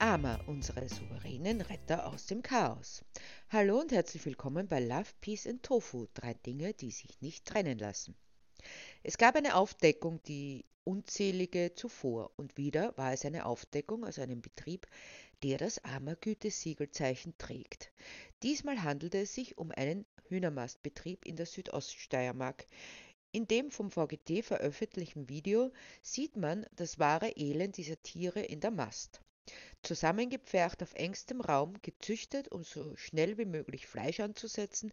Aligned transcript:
Ama, 0.00 0.38
unsere 0.46 0.88
souveränen 0.88 1.60
Retter 1.60 2.06
aus 2.06 2.26
dem 2.26 2.40
Chaos. 2.40 3.04
Hallo 3.48 3.80
und 3.80 3.90
herzlich 3.90 4.24
willkommen 4.26 4.68
bei 4.68 4.78
Love, 4.78 5.08
Peace 5.20 5.48
and 5.48 5.60
Tofu, 5.64 6.06
drei 6.14 6.34
Dinge, 6.34 6.72
die 6.72 6.92
sich 6.92 7.20
nicht 7.20 7.44
trennen 7.44 7.78
lassen. 7.78 8.14
Es 9.02 9.18
gab 9.18 9.34
eine 9.34 9.56
Aufdeckung, 9.56 10.22
die 10.22 10.64
unzählige 10.84 11.74
zuvor, 11.74 12.30
und 12.36 12.56
wieder 12.56 12.96
war 12.96 13.12
es 13.12 13.24
eine 13.24 13.44
Aufdeckung 13.44 14.04
aus 14.04 14.20
einem 14.20 14.40
Betrieb, 14.40 14.86
der 15.42 15.58
das 15.58 15.82
Ama-Gütesiegelzeichen 15.84 17.36
trägt. 17.36 17.90
Diesmal 18.44 18.84
handelte 18.84 19.18
es 19.18 19.34
sich 19.34 19.58
um 19.58 19.72
einen 19.72 20.06
Hühnermastbetrieb 20.28 21.24
in 21.24 21.34
der 21.34 21.46
Südoststeiermark. 21.46 22.66
In 23.32 23.48
dem 23.48 23.72
vom 23.72 23.90
VGT 23.90 24.44
veröffentlichten 24.44 25.28
Video 25.28 25.72
sieht 26.02 26.36
man 26.36 26.66
das 26.76 27.00
wahre 27.00 27.30
Elend 27.30 27.76
dieser 27.76 28.00
Tiere 28.00 28.42
in 28.42 28.60
der 28.60 28.70
Mast. 28.70 29.22
Zusammengepfercht 29.82 30.82
auf 30.82 30.94
engstem 30.94 31.40
Raum, 31.40 31.74
gezüchtet, 31.82 32.48
um 32.50 32.64
so 32.64 32.96
schnell 32.96 33.38
wie 33.38 33.44
möglich 33.44 33.86
Fleisch 33.86 34.20
anzusetzen, 34.20 34.92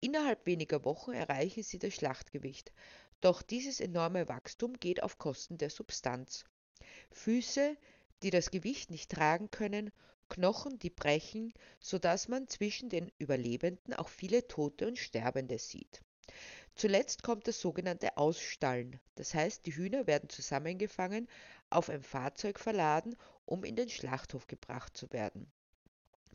innerhalb 0.00 0.46
weniger 0.46 0.84
Wochen 0.84 1.12
erreichen 1.12 1.62
sie 1.62 1.78
das 1.78 1.94
Schlachtgewicht. 1.94 2.72
Doch 3.20 3.42
dieses 3.42 3.80
enorme 3.80 4.28
Wachstum 4.28 4.74
geht 4.74 5.02
auf 5.02 5.18
Kosten 5.18 5.56
der 5.58 5.70
Substanz. 5.70 6.44
Füße, 7.10 7.76
die 8.22 8.30
das 8.30 8.50
Gewicht 8.50 8.90
nicht 8.90 9.10
tragen 9.10 9.50
können, 9.50 9.90
Knochen, 10.28 10.78
die 10.78 10.90
brechen, 10.90 11.52
so 11.80 11.98
dass 11.98 12.28
man 12.28 12.48
zwischen 12.48 12.88
den 12.88 13.12
Überlebenden 13.18 13.94
auch 13.94 14.08
viele 14.08 14.46
Tote 14.48 14.88
und 14.88 14.98
Sterbende 14.98 15.58
sieht. 15.58 16.02
Zuletzt 16.74 17.22
kommt 17.22 17.46
das 17.46 17.60
sogenannte 17.60 18.16
Ausstallen, 18.16 18.98
das 19.14 19.32
heißt, 19.32 19.64
die 19.64 19.76
Hühner 19.76 20.06
werden 20.08 20.28
zusammengefangen, 20.28 21.28
auf 21.74 21.88
ein 21.88 22.02
Fahrzeug 22.02 22.58
verladen 22.58 23.16
um 23.46 23.64
in 23.64 23.76
den 23.76 23.88
Schlachthof 23.88 24.46
gebracht 24.46 24.96
zu 24.96 25.12
werden. 25.12 25.50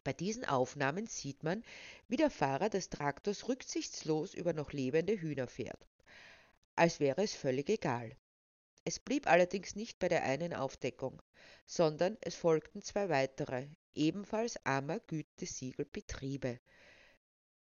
Bei 0.03 0.13
diesen 0.13 0.45
Aufnahmen 0.45 1.07
sieht 1.07 1.43
man, 1.43 1.63
wie 2.07 2.15
der 2.15 2.29
Fahrer 2.29 2.69
des 2.69 2.89
Traktors 2.89 3.47
rücksichtslos 3.47 4.33
über 4.33 4.53
noch 4.53 4.71
lebende 4.71 5.19
Hühner 5.19 5.47
fährt, 5.47 5.85
als 6.75 6.99
wäre 6.99 7.23
es 7.23 7.33
völlig 7.33 7.69
egal. 7.69 8.15
Es 8.85 8.99
blieb 8.99 9.27
allerdings 9.27 9.75
nicht 9.75 9.99
bei 9.99 10.07
der 10.07 10.23
einen 10.23 10.53
Aufdeckung, 10.53 11.21
sondern 11.65 12.17
es 12.21 12.35
folgten 12.35 12.81
zwei 12.81 13.09
weitere, 13.09 13.67
ebenfalls 13.93 14.65
armer 14.65 14.99
Gütesiegelbetriebe. 15.01 16.59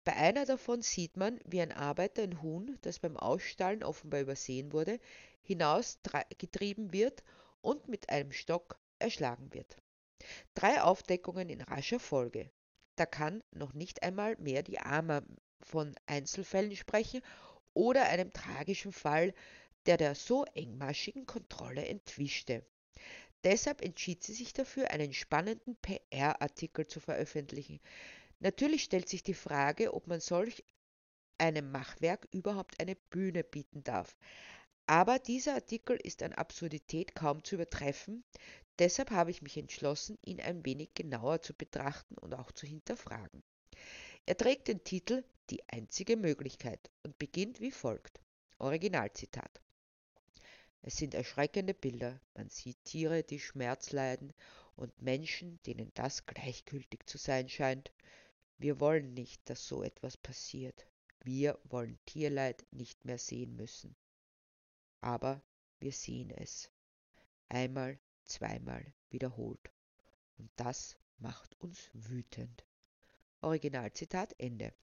Bei 0.05 0.15
einer 0.15 0.45
davon 0.45 0.81
sieht 0.81 1.17
man, 1.17 1.39
wie 1.45 1.61
ein 1.61 1.71
Arbeiter 1.71 2.23
ein 2.23 2.41
Huhn, 2.41 2.77
das 2.81 2.99
beim 2.99 3.17
Ausstallen 3.17 3.83
offenbar 3.83 4.21
übersehen 4.21 4.71
wurde, 4.71 4.99
hinausgetrieben 5.43 6.93
wird 6.93 7.23
und 7.63 7.87
mit 7.87 8.09
einem 8.09 8.31
Stock 8.31 8.79
erschlagen 8.99 9.53
wird. 9.53 9.77
Drei 10.53 10.81
Aufdeckungen 10.81 11.49
in 11.49 11.61
rascher 11.61 11.99
Folge. 11.99 12.51
Da 12.95 13.05
kann 13.05 13.43
noch 13.51 13.73
nicht 13.73 14.03
einmal 14.03 14.35
mehr 14.37 14.61
die 14.61 14.79
Arma 14.79 15.23
von 15.61 15.95
Einzelfällen 16.05 16.75
sprechen 16.75 17.21
oder 17.73 18.03
einem 18.03 18.31
tragischen 18.31 18.91
Fall, 18.91 19.33
der 19.85 19.97
der 19.97 20.15
so 20.15 20.45
engmaschigen 20.53 21.25
Kontrolle 21.25 21.85
entwischte. 21.85 22.65
Deshalb 23.43 23.81
entschied 23.81 24.23
sie 24.23 24.33
sich 24.33 24.53
dafür, 24.53 24.91
einen 24.91 25.13
spannenden 25.13 25.75
PR-Artikel 25.77 26.87
zu 26.87 26.99
veröffentlichen. 26.99 27.81
Natürlich 28.39 28.83
stellt 28.83 29.09
sich 29.09 29.23
die 29.23 29.33
Frage, 29.33 29.93
ob 29.93 30.07
man 30.07 30.21
solch 30.21 30.63
einem 31.37 31.71
Machwerk 31.71 32.27
überhaupt 32.31 32.79
eine 32.79 32.95
Bühne 32.95 33.43
bieten 33.43 33.83
darf. 33.83 34.15
Aber 34.85 35.19
dieser 35.19 35.55
Artikel 35.55 35.97
ist 35.97 36.23
an 36.23 36.33
Absurdität 36.33 37.15
kaum 37.15 37.43
zu 37.43 37.55
übertreffen, 37.55 38.23
Deshalb 38.79 39.11
habe 39.11 39.29
ich 39.29 39.43
mich 39.43 39.57
entschlossen, 39.57 40.17
ihn 40.25 40.41
ein 40.41 40.65
wenig 40.65 40.95
genauer 40.95 41.43
zu 41.43 41.53
betrachten 41.53 42.17
und 42.17 42.33
auch 42.33 42.51
zu 42.51 42.65
hinterfragen. 42.65 43.43
Er 44.25 44.35
trägt 44.35 44.67
den 44.67 44.83
Titel 44.83 45.23
Die 45.51 45.67
einzige 45.69 46.17
Möglichkeit 46.17 46.89
und 47.03 47.19
beginnt 47.19 47.59
wie 47.59 47.69
folgt. 47.69 48.19
Originalzitat. 48.57 49.61
Es 50.81 50.95
sind 50.95 51.13
erschreckende 51.13 51.75
Bilder. 51.75 52.19
Man 52.33 52.49
sieht 52.49 52.83
Tiere, 52.83 53.23
die 53.23 53.39
Schmerz 53.39 53.91
leiden 53.91 54.33
und 54.75 54.99
Menschen, 55.01 55.61
denen 55.67 55.91
das 55.93 56.25
gleichgültig 56.25 57.05
zu 57.05 57.19
sein 57.19 57.49
scheint. 57.49 57.91
Wir 58.57 58.79
wollen 58.79 59.13
nicht, 59.13 59.47
dass 59.49 59.67
so 59.67 59.83
etwas 59.83 60.17
passiert. 60.17 60.87
Wir 61.23 61.59
wollen 61.65 61.99
Tierleid 62.05 62.65
nicht 62.71 63.05
mehr 63.05 63.19
sehen 63.19 63.55
müssen. 63.55 63.95
Aber 65.03 65.41
wir 65.79 65.91
sehen 65.91 66.29
es. 66.29 66.71
Einmal 67.49 67.99
zweimal 68.23 68.93
wiederholt. 69.09 69.69
Und 70.37 70.49
das 70.55 70.97
macht 71.17 71.59
uns 71.59 71.89
wütend. 71.91 72.65
Originalzitat 73.41 74.33
Ende. 74.37 74.73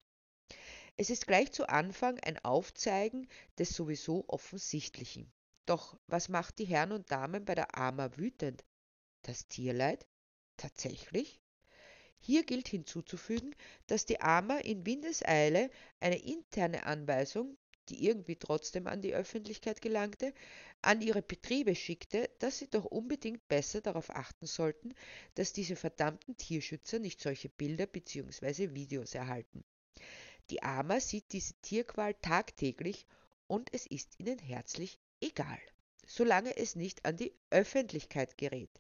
Es 0.99 1.09
ist 1.09 1.27
gleich 1.27 1.53
zu 1.53 1.71
Anfang 1.71 2.21
ein 2.21 2.39
Aufzeigen 2.45 3.29
des 3.59 3.71
sowieso 3.71 4.27
Offensichtlichen. 4.29 5.33
Doch 5.65 5.99
was 6.07 6.29
macht 6.29 6.59
die 6.59 6.67
Herren 6.67 6.93
und 6.93 7.11
Damen 7.11 7.47
bei 7.47 7.55
der 7.55 7.79
Ama 7.79 8.15
wütend? 8.19 8.63
Das 9.23 9.49
Tierleid? 9.49 10.07
Tatsächlich? 10.59 11.41
Hier 12.19 12.45
gilt 12.45 12.69
hinzuzufügen, 12.69 13.57
dass 13.87 14.05
die 14.05 14.21
Ama 14.21 14.59
in 14.59 14.85
Windeseile 14.85 15.71
eine 15.99 16.23
interne 16.23 16.85
Anweisung 16.85 17.57
die 17.91 18.07
irgendwie 18.07 18.37
trotzdem 18.37 18.87
an 18.87 19.03
die 19.03 19.15
Öffentlichkeit 19.15 19.83
gelangte, 19.83 20.33
an 20.81 21.03
ihre 21.03 21.23
Betriebe 21.23 21.75
schickte, 21.75 22.31
dass 22.39 22.59
sie 22.59 22.69
doch 22.69 22.85
unbedingt 22.85 23.47
besser 23.49 23.81
darauf 23.81 24.11
achten 24.11 24.47
sollten, 24.47 24.95
dass 25.35 25.53
diese 25.53 25.77
verdammten 25.77 26.37
Tierschützer 26.37 26.99
nicht 26.99 27.21
solche 27.21 27.49
Bilder 27.49 27.87
bzw. 27.87 28.75
Videos 28.75 29.15
erhalten. 29.15 29.65
Die 30.51 30.63
Ama 30.63 31.01
sieht 31.01 31.33
diese 31.33 31.55
Tierqual 31.63 32.15
tagtäglich 32.15 33.07
und 33.47 33.73
es 33.75 33.87
ist 33.87 34.19
ihnen 34.19 34.39
herzlich 34.39 34.99
egal, 35.21 35.61
solange 36.07 36.57
es 36.57 36.77
nicht 36.77 37.05
an 37.05 37.17
die 37.17 37.35
Öffentlichkeit 37.51 38.39
gerät. 38.39 38.71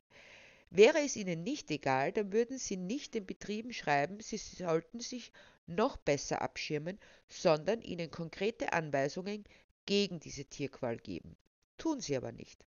Wäre 0.71 1.01
es 1.01 1.17
ihnen 1.17 1.43
nicht 1.43 1.71
egal, 1.73 2.13
dann 2.13 2.33
würden 2.33 2.59
sie 2.59 2.77
nicht 2.77 3.15
den 3.15 3.27
Betrieben 3.27 3.73
schreiben, 3.73 4.21
sie 4.21 4.37
sollten 4.37 5.01
sich 5.01 5.33
noch 5.71 5.97
besser 5.97 6.43
abschirmen, 6.43 6.99
sondern 7.29 7.83
ihnen 7.83 8.11
konkrete 8.11 8.73
Anweisungen 8.73 9.45
gegen 9.87 10.21
diese 10.21 10.45
Tierqual 10.45 10.97
geben. 10.99 11.37
Tun 11.79 12.01
sie 12.01 12.17
aber 12.17 12.33
nicht. 12.33 12.65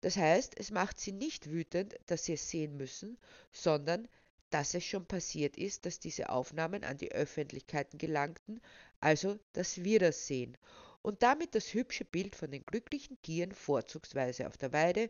Das 0.00 0.16
heißt, 0.16 0.58
es 0.58 0.70
macht 0.70 0.98
sie 0.98 1.12
nicht 1.12 1.50
wütend, 1.50 1.96
dass 2.06 2.24
sie 2.24 2.34
es 2.34 2.48
sehen 2.48 2.76
müssen, 2.76 3.18
sondern 3.50 4.08
dass 4.50 4.74
es 4.74 4.84
schon 4.84 5.06
passiert 5.06 5.56
ist, 5.56 5.86
dass 5.86 5.98
diese 5.98 6.28
Aufnahmen 6.28 6.84
an 6.84 6.98
die 6.98 7.12
Öffentlichkeiten 7.12 7.98
gelangten, 7.98 8.60
also 9.00 9.38
dass 9.52 9.82
wir 9.82 9.98
das 9.98 10.26
sehen 10.26 10.56
und 11.02 11.22
damit 11.22 11.54
das 11.54 11.74
hübsche 11.74 12.04
Bild 12.04 12.36
von 12.36 12.50
den 12.50 12.64
glücklichen 12.64 13.20
Tieren 13.22 13.52
vorzugsweise 13.52 14.46
auf 14.46 14.56
der 14.56 14.72
Weide, 14.72 15.08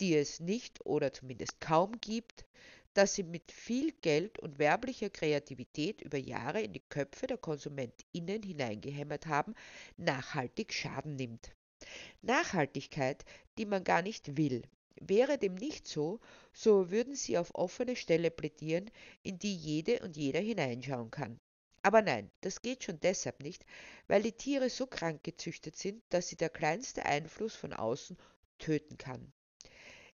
die 0.00 0.16
es 0.16 0.40
nicht 0.40 0.84
oder 0.86 1.12
zumindest 1.12 1.60
kaum 1.60 2.00
gibt, 2.00 2.44
dass 2.94 3.14
sie 3.14 3.24
mit 3.24 3.52
viel 3.52 3.92
Geld 4.00 4.38
und 4.38 4.58
werblicher 4.58 5.10
Kreativität 5.10 6.00
über 6.00 6.18
Jahre 6.18 6.62
in 6.62 6.72
die 6.72 6.80
Köpfe 6.88 7.26
der 7.26 7.38
KonsumentInnen 7.38 8.42
hineingehämmert 8.42 9.26
haben, 9.26 9.54
nachhaltig 9.96 10.72
Schaden 10.72 11.16
nimmt. 11.16 11.54
Nachhaltigkeit, 12.22 13.24
die 13.58 13.66
man 13.66 13.84
gar 13.84 14.00
nicht 14.00 14.36
will. 14.36 14.62
Wäre 15.00 15.38
dem 15.38 15.56
nicht 15.56 15.88
so, 15.88 16.20
so 16.52 16.90
würden 16.90 17.16
sie 17.16 17.36
auf 17.36 17.54
offene 17.54 17.96
Stelle 17.96 18.30
plädieren, 18.30 18.90
in 19.22 19.38
die 19.38 19.54
jede 19.54 19.98
und 20.00 20.16
jeder 20.16 20.40
hineinschauen 20.40 21.10
kann. 21.10 21.40
Aber 21.82 22.00
nein, 22.00 22.30
das 22.40 22.62
geht 22.62 22.84
schon 22.84 23.00
deshalb 23.00 23.42
nicht, 23.42 23.66
weil 24.06 24.22
die 24.22 24.32
Tiere 24.32 24.70
so 24.70 24.86
krank 24.86 25.22
gezüchtet 25.22 25.76
sind, 25.76 26.02
dass 26.08 26.28
sie 26.28 26.36
der 26.36 26.48
kleinste 26.48 27.04
Einfluss 27.04 27.54
von 27.54 27.74
außen 27.74 28.16
töten 28.58 28.96
kann. 28.96 29.32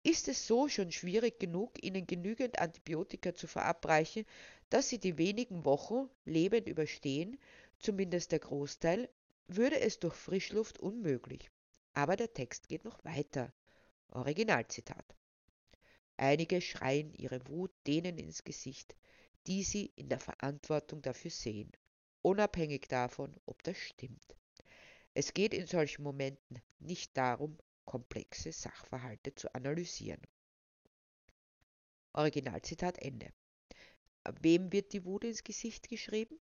Ist 0.07 0.29
es 0.29 0.47
so 0.47 0.69
schon 0.69 0.93
schwierig 0.93 1.41
genug, 1.41 1.83
ihnen 1.83 2.07
genügend 2.07 2.61
Antibiotika 2.61 3.35
zu 3.35 3.49
verabreichen, 3.49 4.25
dass 4.71 4.89
sie 4.89 5.01
die 5.01 5.19
wenigen 5.19 5.65
Wochen 5.65 6.09
lebend 6.25 6.69
überstehen, 6.69 7.41
zumindest 7.81 8.31
der 8.31 8.39
Großteil, 8.39 9.09
würde 9.49 9.81
es 9.81 9.99
durch 9.99 10.15
Frischluft 10.15 10.79
unmöglich. 10.79 11.51
Aber 11.93 12.15
der 12.15 12.33
Text 12.33 12.69
geht 12.69 12.85
noch 12.85 13.05
weiter. 13.05 13.53
Originalzitat. 14.13 15.17
Einige 16.17 16.61
schreien 16.61 17.13
ihre 17.13 17.45
Wut 17.49 17.73
denen 17.89 18.17
ins 18.17 18.45
Gesicht, 18.45 18.95
die 19.49 19.65
sie 19.65 19.87
in 19.97 20.09
der 20.09 20.21
Verantwortung 20.21 21.03
dafür 21.03 21.33
sehen, 21.33 21.73
unabhängig 22.23 22.87
davon, 22.87 23.35
ob 23.45 23.61
das 23.65 23.77
stimmt. 23.77 24.37
Es 25.15 25.35
geht 25.35 25.53
in 25.53 25.67
solchen 25.67 26.05
Momenten 26.05 26.63
nicht 26.79 27.17
darum, 27.17 27.59
komplexe 27.87 28.53
Sachverhalte 28.53 29.35
zu 29.35 29.55
analysieren. 29.55 30.21
Originalzitat 32.13 32.99
Ende. 32.99 33.33
Wem 34.41 34.73
wird 34.73 34.93
die 34.93 35.05
Wut 35.05 35.25
ins 35.25 35.45
Gesicht 35.45 35.89
geschrieben? 35.89 36.39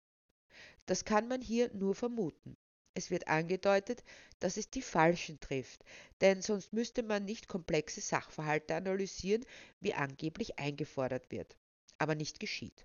Das 0.87 1.05
kann 1.05 1.29
man 1.29 1.41
hier 1.43 1.73
nur 1.75 1.94
vermuten. 1.94 2.56
Es 2.94 3.11
wird 3.11 3.27
angedeutet, 3.27 4.05
dass 4.39 4.56
es 4.56 4.71
die 4.71 4.83
Falschen 4.83 5.41
trifft, 5.41 5.83
denn 6.21 6.43
sonst 6.43 6.73
müsste 6.73 7.03
man 7.03 7.25
nicht 7.25 7.49
komplexe 7.49 8.00
Sachverhalte 8.00 8.75
analysieren, 8.75 9.44
wie 9.81 9.94
angeblich 9.94 10.59
eingefordert 10.59 11.31
wird. 11.31 11.56
Aber 11.99 12.15
nicht 12.15 12.39
geschieht. 12.39 12.85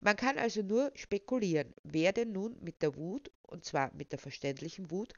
Man 0.00 0.16
kann 0.16 0.38
also 0.38 0.62
nur 0.62 0.92
spekulieren, 0.94 1.74
wer 1.82 2.12
denn 2.12 2.32
nun 2.32 2.56
mit 2.60 2.82
der 2.82 2.96
Wut, 2.96 3.30
und 3.42 3.64
zwar 3.64 3.92
mit 3.94 4.12
der 4.12 4.18
verständlichen 4.18 4.90
Wut, 4.90 5.12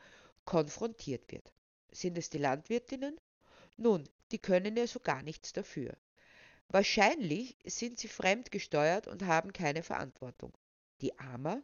konfrontiert 0.44 1.30
wird. 1.30 1.52
Sind 1.94 2.18
es 2.18 2.28
die 2.28 2.38
Landwirtinnen? 2.38 3.20
Nun, 3.76 4.08
die 4.32 4.38
können 4.38 4.76
ja 4.76 4.86
so 4.86 4.98
gar 4.98 5.22
nichts 5.22 5.52
dafür. 5.52 5.96
Wahrscheinlich 6.68 7.56
sind 7.64 8.00
sie 8.00 8.08
fremdgesteuert 8.08 9.06
und 9.06 9.22
haben 9.22 9.52
keine 9.52 9.84
Verantwortung. 9.84 10.52
Die 11.00 11.16
AMA? 11.18 11.62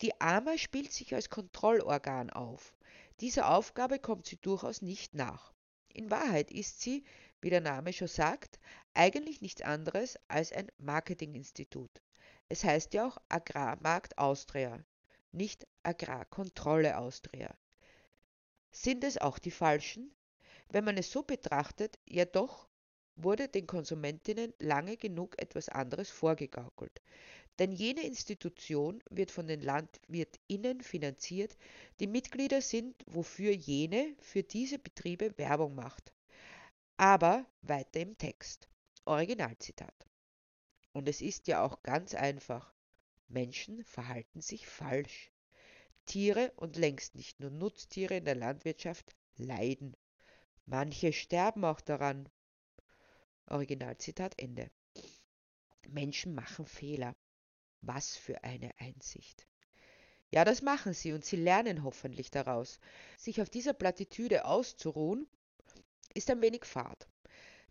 Die 0.00 0.20
AMA 0.20 0.58
spielt 0.58 0.92
sich 0.92 1.14
als 1.14 1.30
Kontrollorgan 1.30 2.30
auf. 2.30 2.74
Dieser 3.20 3.50
Aufgabe 3.54 4.00
kommt 4.00 4.26
sie 4.26 4.36
durchaus 4.36 4.82
nicht 4.82 5.14
nach. 5.14 5.52
In 5.92 6.10
Wahrheit 6.10 6.50
ist 6.50 6.80
sie, 6.80 7.04
wie 7.40 7.50
der 7.50 7.60
Name 7.60 7.92
schon 7.92 8.08
sagt, 8.08 8.58
eigentlich 8.94 9.40
nichts 9.42 9.62
anderes 9.62 10.18
als 10.26 10.52
ein 10.52 10.72
Marketinginstitut. 10.78 12.02
Es 12.48 12.64
heißt 12.64 12.94
ja 12.94 13.06
auch 13.06 13.18
Agrarmarkt 13.28 14.18
Austria, 14.18 14.84
nicht 15.30 15.66
Agrarkontrolle 15.84 16.98
Austria. 16.98 17.54
Sind 18.78 19.04
es 19.04 19.16
auch 19.16 19.38
die 19.38 19.50
falschen? 19.50 20.14
Wenn 20.68 20.84
man 20.84 20.98
es 20.98 21.10
so 21.10 21.22
betrachtet, 21.22 21.98
ja 22.06 22.26
doch 22.26 22.68
wurde 23.14 23.48
den 23.48 23.66
Konsumentinnen 23.66 24.52
lange 24.58 24.98
genug 24.98 25.40
etwas 25.40 25.70
anderes 25.70 26.10
vorgegaukelt. 26.10 27.00
Denn 27.58 27.72
jene 27.72 28.02
Institution 28.02 29.02
wird 29.08 29.30
von 29.30 29.46
den 29.46 29.62
Landwirtinnen 29.62 30.82
finanziert, 30.82 31.56
die 32.00 32.06
Mitglieder 32.06 32.60
sind, 32.60 33.02
wofür 33.06 33.50
jene 33.50 34.14
für 34.20 34.42
diese 34.42 34.78
Betriebe 34.78 35.38
Werbung 35.38 35.74
macht. 35.74 36.12
Aber 36.98 37.46
weiter 37.62 38.00
im 38.00 38.18
Text. 38.18 38.68
Originalzitat. 39.06 40.06
Und 40.92 41.08
es 41.08 41.22
ist 41.22 41.46
ja 41.46 41.64
auch 41.64 41.82
ganz 41.82 42.14
einfach. 42.14 42.74
Menschen 43.28 43.82
verhalten 43.84 44.42
sich 44.42 44.66
falsch. 44.66 45.32
Tiere 46.06 46.52
und 46.56 46.76
längst 46.76 47.14
nicht 47.14 47.40
nur 47.40 47.50
Nutztiere 47.50 48.16
in 48.16 48.24
der 48.24 48.34
Landwirtschaft 48.34 49.14
leiden. 49.36 49.96
Manche 50.64 51.12
sterben 51.12 51.64
auch 51.64 51.80
daran. 51.80 52.28
Originalzitat 53.46 54.40
Ende. 54.40 54.70
Menschen 55.88 56.34
machen 56.34 56.66
Fehler. 56.66 57.14
Was 57.82 58.16
für 58.16 58.42
eine 58.42 58.70
Einsicht. 58.78 59.46
Ja, 60.30 60.44
das 60.44 60.62
machen 60.62 60.92
sie 60.92 61.12
und 61.12 61.24
sie 61.24 61.36
lernen 61.36 61.84
hoffentlich 61.84 62.30
daraus. 62.30 62.80
Sich 63.16 63.40
auf 63.40 63.48
dieser 63.48 63.74
Plattitüde 63.74 64.44
auszuruhen, 64.44 65.28
ist 66.14 66.30
ein 66.30 66.42
wenig 66.42 66.64
fad. 66.64 67.06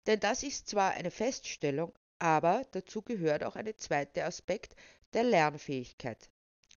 Denn 0.06 0.20
das 0.20 0.44
ist 0.44 0.70
zwar 0.70 0.92
eine 0.92 1.12
Feststellung, 1.12 1.94
aber 2.20 2.66
dazu 2.72 3.02
gehört 3.02 3.44
auch 3.44 3.56
ein 3.56 3.76
zweiter 3.78 4.26
Aspekt 4.26 4.76
der 5.14 5.24
Lernfähigkeit. 5.24 6.30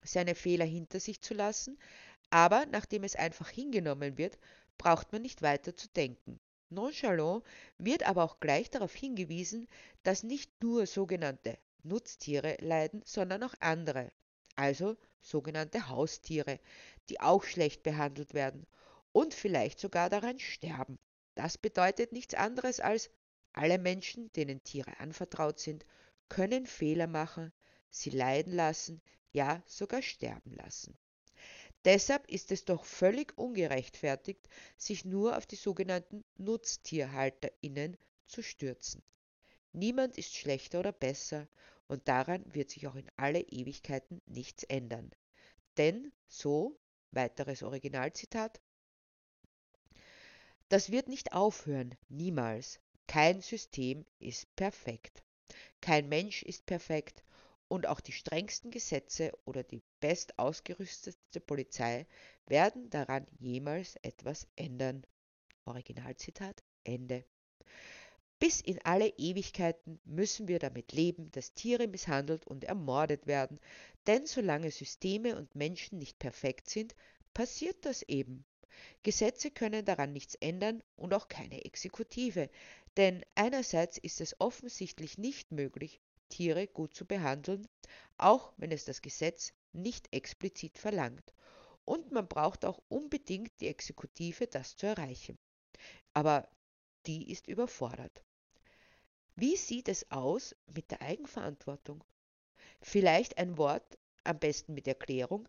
Seine 0.03 0.35
Fehler 0.35 0.65
hinter 0.65 0.99
sich 0.99 1.21
zu 1.21 1.33
lassen, 1.33 1.77
aber 2.29 2.65
nachdem 2.67 3.03
es 3.03 3.15
einfach 3.15 3.49
hingenommen 3.49 4.17
wird, 4.17 4.37
braucht 4.77 5.11
man 5.11 5.21
nicht 5.21 5.41
weiter 5.41 5.75
zu 5.75 5.87
denken. 5.89 6.39
Nonchalant 6.69 7.43
wird 7.77 8.03
aber 8.03 8.23
auch 8.23 8.39
gleich 8.39 8.69
darauf 8.69 8.93
hingewiesen, 8.93 9.67
dass 10.03 10.23
nicht 10.23 10.51
nur 10.61 10.85
sogenannte 10.85 11.57
Nutztiere 11.83 12.57
leiden, 12.59 13.01
sondern 13.05 13.43
auch 13.43 13.55
andere, 13.59 14.11
also 14.55 14.95
sogenannte 15.21 15.89
Haustiere, 15.89 16.59
die 17.09 17.19
auch 17.19 17.43
schlecht 17.43 17.83
behandelt 17.83 18.33
werden 18.33 18.67
und 19.11 19.33
vielleicht 19.33 19.79
sogar 19.79 20.09
daran 20.09 20.39
sterben. 20.39 20.99
Das 21.35 21.57
bedeutet 21.57 22.11
nichts 22.11 22.35
anderes 22.35 22.79
als, 22.79 23.09
alle 23.53 23.79
Menschen, 23.79 24.31
denen 24.33 24.63
Tiere 24.63 24.99
anvertraut 24.99 25.59
sind, 25.59 25.85
können 26.27 26.67
Fehler 26.67 27.07
machen, 27.07 27.51
sie 27.89 28.09
leiden 28.09 28.53
lassen, 28.53 29.01
ja 29.31 29.61
sogar 29.65 30.01
sterben 30.01 30.53
lassen. 30.55 30.97
Deshalb 31.85 32.29
ist 32.29 32.51
es 32.51 32.65
doch 32.65 32.83
völlig 32.83 33.37
ungerechtfertigt, 33.37 34.49
sich 34.77 35.05
nur 35.05 35.37
auf 35.37 35.45
die 35.45 35.55
sogenannten 35.55 36.25
Nutztierhalterinnen 36.37 37.97
zu 38.27 38.43
stürzen. 38.43 39.01
Niemand 39.71 40.17
ist 40.17 40.35
schlechter 40.35 40.79
oder 40.79 40.91
besser, 40.91 41.47
und 41.87 42.07
daran 42.07 42.43
wird 42.53 42.69
sich 42.69 42.85
auch 42.87 42.95
in 42.95 43.09
alle 43.15 43.39
Ewigkeiten 43.41 44.21
nichts 44.27 44.63
ändern. 44.63 45.09
Denn 45.77 46.11
so, 46.27 46.77
weiteres 47.11 47.63
Originalzitat, 47.63 48.61
das 50.67 50.91
wird 50.91 51.07
nicht 51.07 51.33
aufhören, 51.33 51.95
niemals. 52.09 52.79
Kein 53.07 53.41
System 53.41 54.05
ist 54.19 54.55
perfekt. 54.55 55.23
Kein 55.81 56.09
Mensch 56.09 56.43
ist 56.43 56.67
perfekt 56.67 57.23
und 57.69 57.87
auch 57.87 58.01
die 58.01 58.11
strengsten 58.11 58.71
Gesetze 58.71 59.31
oder 59.45 59.63
die 59.63 59.81
best 60.01 60.37
ausgerüstete 60.37 61.39
Polizei 61.39 62.05
werden 62.47 62.89
daran 62.89 63.25
jemals 63.39 63.95
etwas 64.01 64.47
ändern. 64.57 65.05
Originalzitat 65.65 66.61
Ende. 66.83 67.23
Bis 68.39 68.61
in 68.61 68.79
alle 68.85 69.09
Ewigkeiten 69.17 69.99
müssen 70.05 70.47
wir 70.47 70.59
damit 70.59 70.93
leben, 70.93 71.29
dass 71.31 71.53
Tiere 71.53 71.87
misshandelt 71.87 72.47
und 72.47 72.63
ermordet 72.63 73.27
werden, 73.27 73.59
denn 74.07 74.25
solange 74.25 74.71
Systeme 74.71 75.37
und 75.37 75.55
Menschen 75.55 75.99
nicht 75.99 76.17
perfekt 76.19 76.69
sind, 76.69 76.95
passiert 77.33 77.85
das 77.85 78.01
eben. 78.03 78.45
Gesetze 79.03 79.51
können 79.51 79.83
daran 79.83 80.13
nichts 80.13 80.35
ändern 80.35 80.81
und 80.95 81.13
auch 81.13 81.27
keine 81.27 81.65
Exekutive, 81.65 82.49
denn 82.97 83.23
einerseits 83.35 83.97
ist 83.97 84.21
es 84.21 84.39
offensichtlich 84.39 85.17
nicht 85.17 85.51
möglich, 85.51 86.01
Tiere 86.29 86.67
gut 86.67 86.95
zu 86.95 87.05
behandeln, 87.05 87.67
auch 88.17 88.53
wenn 88.57 88.71
es 88.71 88.85
das 88.85 89.01
Gesetz 89.01 89.53
nicht 89.73 90.13
explizit 90.13 90.77
verlangt. 90.77 91.33
Und 91.85 92.11
man 92.11 92.27
braucht 92.27 92.65
auch 92.65 92.81
unbedingt 92.87 93.51
die 93.59 93.67
Exekutive, 93.67 94.47
das 94.47 94.75
zu 94.75 94.85
erreichen. 94.87 95.37
Aber 96.13 96.47
die 97.05 97.31
ist 97.31 97.47
überfordert. 97.47 98.23
Wie 99.35 99.55
sieht 99.55 99.87
es 99.87 100.11
aus 100.11 100.55
mit 100.67 100.91
der 100.91 101.01
Eigenverantwortung? 101.01 102.03
Vielleicht 102.81 103.37
ein 103.37 103.57
Wort, 103.57 103.97
am 104.23 104.37
besten 104.37 104.73
mit 104.73 104.87
Erklärung, 104.87 105.47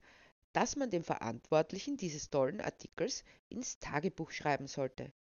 dass 0.52 0.76
man 0.76 0.90
dem 0.90 1.04
Verantwortlichen 1.04 1.96
dieses 1.96 2.30
tollen 2.30 2.60
Artikels 2.60 3.24
ins 3.48 3.78
Tagebuch 3.78 4.30
schreiben 4.30 4.66
sollte. 4.66 5.12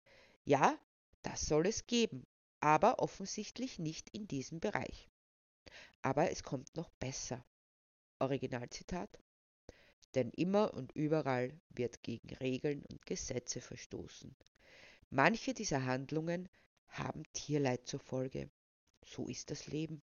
Ja, 0.44 0.78
das 1.22 1.46
soll 1.46 1.66
es 1.66 1.86
geben, 1.86 2.26
aber 2.60 3.00
offensichtlich 3.00 3.78
nicht 3.78 4.08
in 4.10 4.26
diesem 4.26 4.60
Bereich. 4.60 5.09
Aber 6.02 6.30
es 6.30 6.42
kommt 6.42 6.76
noch 6.76 6.90
besser. 6.90 7.44
Originalzitat. 8.18 9.18
Denn 10.14 10.30
immer 10.30 10.74
und 10.74 10.92
überall 10.92 11.58
wird 11.68 12.02
gegen 12.02 12.34
Regeln 12.36 12.84
und 12.90 13.06
Gesetze 13.06 13.60
verstoßen. 13.60 14.34
Manche 15.10 15.54
dieser 15.54 15.84
Handlungen 15.84 16.48
haben 16.88 17.22
Tierleid 17.32 17.86
zur 17.86 18.00
Folge. 18.00 18.50
So 19.04 19.28
ist 19.28 19.50
das 19.50 19.66
Leben. 19.66 20.02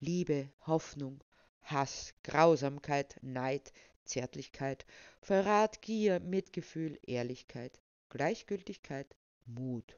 Liebe, 0.00 0.50
Hoffnung, 0.66 1.22
Hass, 1.62 2.14
Grausamkeit, 2.22 3.18
Neid, 3.22 3.72
Zärtlichkeit, 4.04 4.86
Verrat, 5.20 5.82
Gier, 5.82 6.20
Mitgefühl, 6.20 6.98
Ehrlichkeit, 7.06 7.80
Gleichgültigkeit, 8.08 9.14
Mut. 9.46 9.96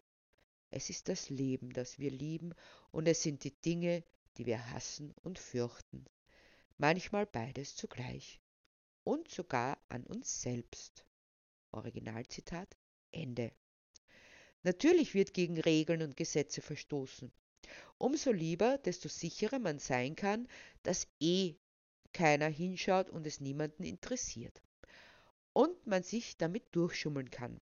Es 0.71 0.91
ist 0.91 1.09
das 1.09 1.31
Leben, 1.31 1.73
das 1.73 1.99
wir 1.99 2.11
lieben, 2.11 2.55
und 2.91 3.07
es 3.07 3.23
sind 3.23 3.45
die 3.45 3.59
Dinge, 3.61 4.05
die 4.37 4.47
wir 4.47 4.71
hassen 4.71 5.15
und 5.23 5.39
fürchten, 5.39 6.05
manchmal 6.79 7.27
beides 7.27 7.77
zugleich 7.77 8.41
und 9.05 9.29
sogar 9.29 9.79
an 9.89 10.05
uns 10.05 10.43
selbst. 10.43 11.05
Originalzitat 11.71 12.77
Ende. 13.11 13.53
Natürlich 14.63 15.15
wird 15.15 15.35
gegen 15.35 15.59
Regeln 15.59 16.03
und 16.03 16.17
Gesetze 16.17 16.63
verstoßen. 16.63 17.33
Umso 17.99 18.33
lieber, 18.33 18.79
desto 18.79 19.09
sicherer 19.09 19.59
man 19.59 19.79
sein 19.79 20.17
kann, 20.17 20.49
dass 20.83 21.09
eh 21.21 21.57
keiner 22.13 22.49
hinschaut 22.49 23.11
und 23.11 23.27
es 23.27 23.41
niemanden 23.41 23.85
interessiert. 23.85 24.63
Und 25.53 25.87
man 25.87 26.03
sich 26.03 26.37
damit 26.37 26.65
durchschummeln 26.75 27.31
kann. 27.31 27.61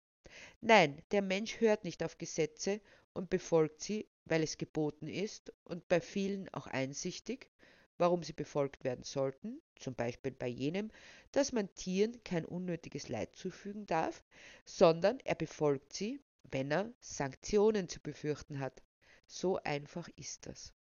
Nein, 0.61 1.01
der 1.11 1.21
Mensch 1.21 1.59
hört 1.59 1.83
nicht 1.83 2.03
auf 2.03 2.17
Gesetze 2.17 2.81
und 3.15 3.31
befolgt 3.31 3.81
sie, 3.81 4.07
weil 4.25 4.43
es 4.43 4.59
geboten 4.59 5.07
ist 5.07 5.51
und 5.63 5.87
bei 5.87 6.01
vielen 6.01 6.47
auch 6.53 6.67
einsichtig, 6.67 7.49
warum 7.97 8.23
sie 8.23 8.33
befolgt 8.33 8.83
werden 8.83 9.03
sollten, 9.03 9.61
zum 9.75 9.95
Beispiel 9.95 10.33
bei 10.33 10.47
jenem, 10.47 10.91
dass 11.31 11.51
man 11.51 11.73
Tieren 11.75 12.23
kein 12.23 12.45
unnötiges 12.45 13.09
Leid 13.09 13.35
zufügen 13.35 13.87
darf, 13.87 14.23
sondern 14.65 15.19
er 15.23 15.35
befolgt 15.35 15.93
sie, 15.93 16.19
wenn 16.51 16.71
er 16.71 16.93
Sanktionen 16.99 17.89
zu 17.89 17.99
befürchten 18.01 18.59
hat. 18.59 18.83
So 19.27 19.57
einfach 19.63 20.09
ist 20.17 20.45
das. 20.45 20.73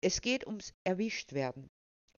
Es 0.00 0.20
geht 0.22 0.46
ums 0.46 0.74
Erwischtwerden. 0.84 1.70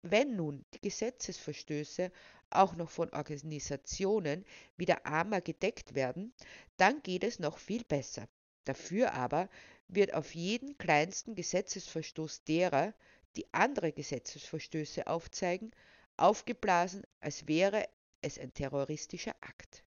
wenn 0.02 0.36
nun 0.36 0.64
die 0.74 0.80
Gesetzesverstöße 0.80 2.12
auch 2.50 2.74
noch 2.76 2.90
von 2.90 3.10
Organisationen 3.10 4.44
wie 4.76 4.86
der 4.86 5.06
AMA 5.06 5.40
gedeckt 5.40 5.94
werden, 5.94 6.34
dann 6.78 7.02
geht 7.02 7.24
es 7.24 7.38
noch 7.38 7.58
viel 7.58 7.84
besser. 7.84 8.28
Dafür 8.68 9.14
aber 9.14 9.48
wird 9.88 10.12
auf 10.12 10.34
jeden 10.34 10.76
kleinsten 10.76 11.34
Gesetzesverstoß 11.34 12.44
derer, 12.44 12.92
die 13.34 13.46
andere 13.50 13.92
Gesetzesverstöße 13.92 15.06
aufzeigen, 15.06 15.70
aufgeblasen, 16.18 17.02
als 17.20 17.48
wäre 17.48 17.88
es 18.20 18.38
ein 18.38 18.52
terroristischer 18.52 19.34
Akt. 19.40 19.84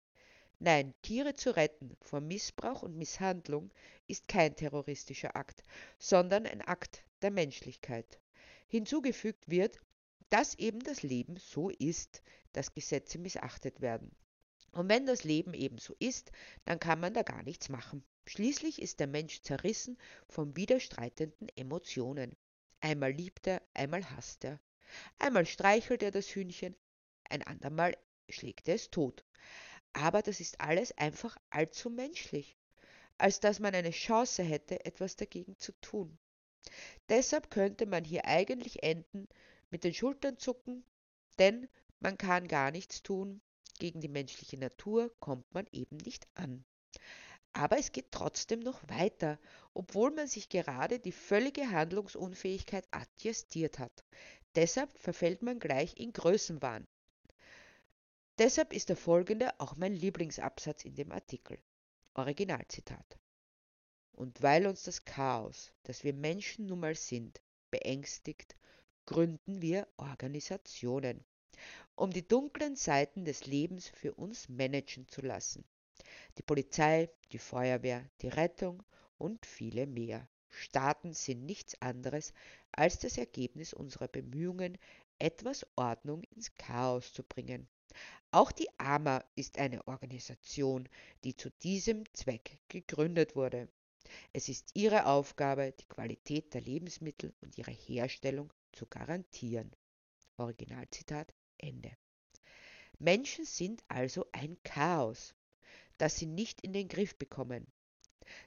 Nein, 0.61 0.95
Tiere 1.03 1.35
zu 1.35 1.57
retten 1.57 1.97
vor 2.01 2.21
Missbrauch 2.21 2.85
und 2.85 2.97
Misshandlung 2.97 3.73
ist 4.07 4.29
kein 4.29 4.55
terroristischer 4.55 5.35
Akt, 5.35 5.65
sondern 5.99 6.47
ein 6.47 6.63
Akt 6.63 7.03
der 7.23 7.33
Menschlichkeit. 7.33 8.21
Hinzugefügt 8.69 9.51
wird, 9.51 9.81
dass 10.31 10.55
eben 10.55 10.79
das 10.85 11.03
Leben 11.03 11.37
so 11.37 11.69
ist, 11.69 12.23
dass 12.53 12.75
Gesetze 12.75 13.19
missachtet 13.19 13.81
werden. 13.81 14.15
Und 14.73 14.89
wenn 14.89 15.07
das 15.07 15.25
Leben 15.25 15.55
eben 15.55 15.79
so 15.79 15.95
ist, 15.99 16.31
dann 16.65 16.79
kann 16.79 17.01
man 17.01 17.15
da 17.15 17.23
gar 17.23 17.43
nichts 17.43 17.69
machen. 17.69 18.05
Schließlich 18.27 18.83
ist 18.83 19.01
der 19.01 19.07
Mensch 19.07 19.41
zerrissen 19.43 19.99
von 20.29 20.55
widerstreitenden 20.57 21.49
Emotionen. 21.57 22.37
Einmal 22.81 23.11
liebt 23.13 23.47
er, 23.47 23.63
einmal 23.75 24.09
hasst 24.11 24.45
er. 24.45 24.61
Einmal 25.19 25.47
streichelt 25.47 26.03
er 26.03 26.11
das 26.11 26.29
Hühnchen, 26.29 26.77
ein 27.29 27.43
andermal 27.43 27.97
schlägt 28.29 28.69
er 28.69 28.75
es 28.75 28.91
tot. 28.91 29.25
Aber 29.93 30.23
das 30.23 30.41
ist 30.41 30.61
alles 30.61 30.97
einfach 30.97 31.37
allzu 31.51 31.91
menschlich, 31.91 32.57
als 33.17 33.41
dass 33.41 33.59
man 33.59 33.75
eine 33.75 33.91
Chance 33.91 34.43
hätte, 34.43 34.85
etwas 34.85 35.17
dagegen 35.17 35.59
zu 35.59 35.73
tun. 35.81 36.19
Deshalb 37.09 37.51
könnte 37.51 37.87
man 37.87 38.05
hier 38.05 38.27
eigentlich 38.27 38.83
enden 38.83 39.29
mit 39.71 39.85
den 39.85 39.95
Schultern 39.95 40.39
zucken, 40.39 40.85
denn 41.39 41.69
man 42.01 42.19
kann 42.19 42.49
gar 42.49 42.71
nichts 42.71 43.03
tun, 43.03 43.41
gegen 43.79 44.01
die 44.01 44.09
menschliche 44.09 44.59
Natur 44.59 45.13
kommt 45.21 45.53
man 45.55 45.67
eben 45.73 45.97
nicht 45.99 46.29
an. 46.35 46.65
Aber 47.53 47.79
es 47.79 47.93
geht 47.93 48.13
trotzdem 48.13 48.61
noch 48.61 48.89
weiter, 48.89 49.39
obwohl 49.75 50.11
man 50.11 50.29
sich 50.29 50.49
gerade 50.49 50.99
die 50.99 51.13
völlige 51.13 51.71
Handlungsunfähigkeit 51.71 52.87
attestiert 52.91 53.79
hat. 53.79 54.05
Deshalb 54.55 54.97
verfällt 54.99 55.43
man 55.43 55.59
gleich 55.59 55.97
in 55.97 56.13
Größenwahn. 56.13 56.87
Deshalb 58.39 58.73
ist 58.73 58.89
der 58.89 58.97
folgende 58.97 59.59
auch 59.59 59.77
mein 59.77 59.95
Lieblingsabsatz 59.95 60.85
in 60.85 60.95
dem 60.95 61.11
Artikel. 61.11 61.59
Originalzitat. 62.15 63.19
Und 64.13 64.43
weil 64.43 64.67
uns 64.67 64.83
das 64.83 65.05
Chaos, 65.05 65.73
das 65.85 66.05
wir 66.05 66.13
Menschen 66.13 66.67
nun 66.67 66.81
mal 66.81 66.95
sind, 66.95 67.41
beängstigt, 67.71 68.57
gründen 69.07 69.63
wir 69.63 69.89
Organisationen, 69.97 71.25
um 71.95 72.11
die 72.11 72.27
dunklen 72.27 72.77
Seiten 72.77 73.25
des 73.25 73.47
Lebens 73.47 73.89
für 73.89 74.15
uns 74.15 74.49
managen 74.49 75.09
zu 75.09 75.21
lassen 75.21 75.65
die 76.39 76.43
Polizei, 76.43 77.11
die 77.33 77.39
Feuerwehr, 77.39 78.09
die 78.23 78.29
Rettung 78.29 78.85
und 79.19 79.45
viele 79.45 79.87
mehr. 79.87 80.29
Staaten 80.49 81.13
sind 81.13 81.45
nichts 81.45 81.81
anderes 81.83 82.33
als 82.71 83.01
das 83.01 83.19
Ergebnis 83.19 83.75
unserer 83.75 84.07
Bemühungen, 84.07 84.79
etwas 85.19 85.67
Ordnung 85.75 86.23
ins 86.35 86.55
Chaos 86.55 87.13
zu 87.13 87.25
bringen. 87.25 87.69
Auch 88.31 88.53
die 88.53 88.69
AMA 88.79 89.25
ist 89.35 89.59
eine 89.59 89.87
Organisation, 89.89 90.89
die 91.25 91.37
zu 91.37 91.51
diesem 91.51 92.05
Zweck 92.15 92.61
gegründet 92.69 93.35
wurde. 93.35 93.69
Es 94.33 94.49
ist 94.49 94.71
ihre 94.75 95.07
Aufgabe, 95.07 95.75
die 95.81 95.87
Qualität 95.87 96.55
der 96.55 96.61
Lebensmittel 96.61 97.35
und 97.41 97.59
ihre 97.59 97.73
Herstellung 97.73 98.53
zu 98.73 98.87
garantieren. 98.87 99.75
Originalzitat 100.37 101.35
Ende. 101.59 101.97
Menschen 102.99 103.45
sind 103.45 103.85
also 103.89 104.27
ein 104.33 104.57
Chaos 104.65 105.35
das 105.99 106.17
sie 106.17 106.27
nicht 106.27 106.63
in 106.63 106.73
den 106.73 106.89
Griff 106.89 107.17
bekommen. 107.17 107.67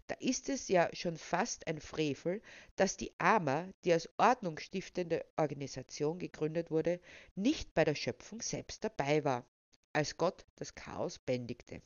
Da 0.08 0.16
ist 0.20 0.50
es 0.50 0.68
ja 0.68 0.90
schon 0.94 1.18
fast 1.18 1.68
ein 1.68 1.80
Frevel, 1.80 2.42
dass 2.76 2.98
die 2.98 3.14
AMA, 3.18 3.68
die 3.84 3.94
als 3.94 4.10
ordnungsstiftende 4.18 5.26
Organisation 5.38 6.20
gegründet 6.20 6.70
wurde, 6.72 7.00
nicht 7.36 7.74
bei 7.74 7.84
der 7.84 7.96
Schöpfung 7.96 8.42
selbst 8.42 8.84
dabei 8.84 9.24
war, 9.24 9.46
als 9.92 10.18
Gott 10.18 10.46
das 10.56 10.76
Chaos 10.76 11.20
bändigte. 11.20 11.82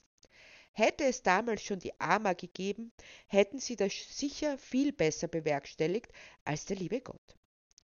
Hätte 0.73 1.05
es 1.05 1.23
damals 1.23 1.63
schon 1.63 1.79
die 1.79 1.97
AMA 2.01 2.33
gegeben, 2.33 2.91
hätten 3.27 3.59
sie 3.59 3.77
das 3.77 3.93
sicher 3.93 4.57
viel 4.57 4.91
besser 4.91 5.29
bewerkstelligt 5.29 6.11
als 6.43 6.65
der 6.65 6.75
liebe 6.75 6.99
Gott. 6.99 7.37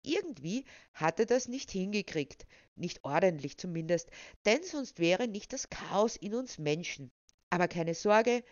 Irgendwie 0.09 0.65
hatte 0.95 1.27
das 1.27 1.49
nicht 1.49 1.71
hingekriegt, 1.71 2.47
nicht 2.77 3.05
ordentlich 3.05 3.59
zumindest, 3.59 4.11
denn 4.47 4.63
sonst 4.63 4.99
wäre 4.99 5.29
nicht 5.29 5.53
das 5.53 5.69
Chaos 5.69 6.17
in 6.17 6.35
uns 6.35 6.57
Menschen, 6.57 7.11
aber 7.51 7.69
keine 7.69 7.93
Sorge, 7.93 8.43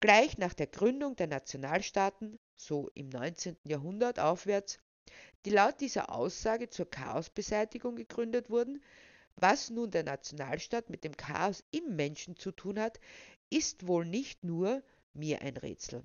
gleich 0.00 0.36
nach 0.36 0.52
der 0.52 0.66
Gründung 0.66 1.14
der 1.14 1.28
Nationalstaaten, 1.28 2.40
so 2.56 2.90
im 2.94 3.08
19. 3.08 3.56
Jahrhundert 3.62 4.18
aufwärts, 4.18 4.80
die 5.44 5.50
laut 5.50 5.80
dieser 5.80 6.10
Aussage 6.10 6.70
zur 6.70 6.90
Chaosbeseitigung 6.90 7.94
gegründet 7.94 8.50
wurden, 8.50 8.82
was 9.36 9.70
nun 9.70 9.92
der 9.92 10.02
Nationalstaat 10.02 10.90
mit 10.90 11.04
dem 11.04 11.16
Chaos 11.16 11.62
im 11.70 11.94
Menschen 11.94 12.34
zu 12.34 12.50
tun 12.50 12.80
hat, 12.80 12.98
ist 13.48 13.86
wohl 13.86 14.04
nicht 14.04 14.42
nur 14.42 14.82
mir 15.14 15.40
ein 15.42 15.56
Rätsel. 15.56 16.04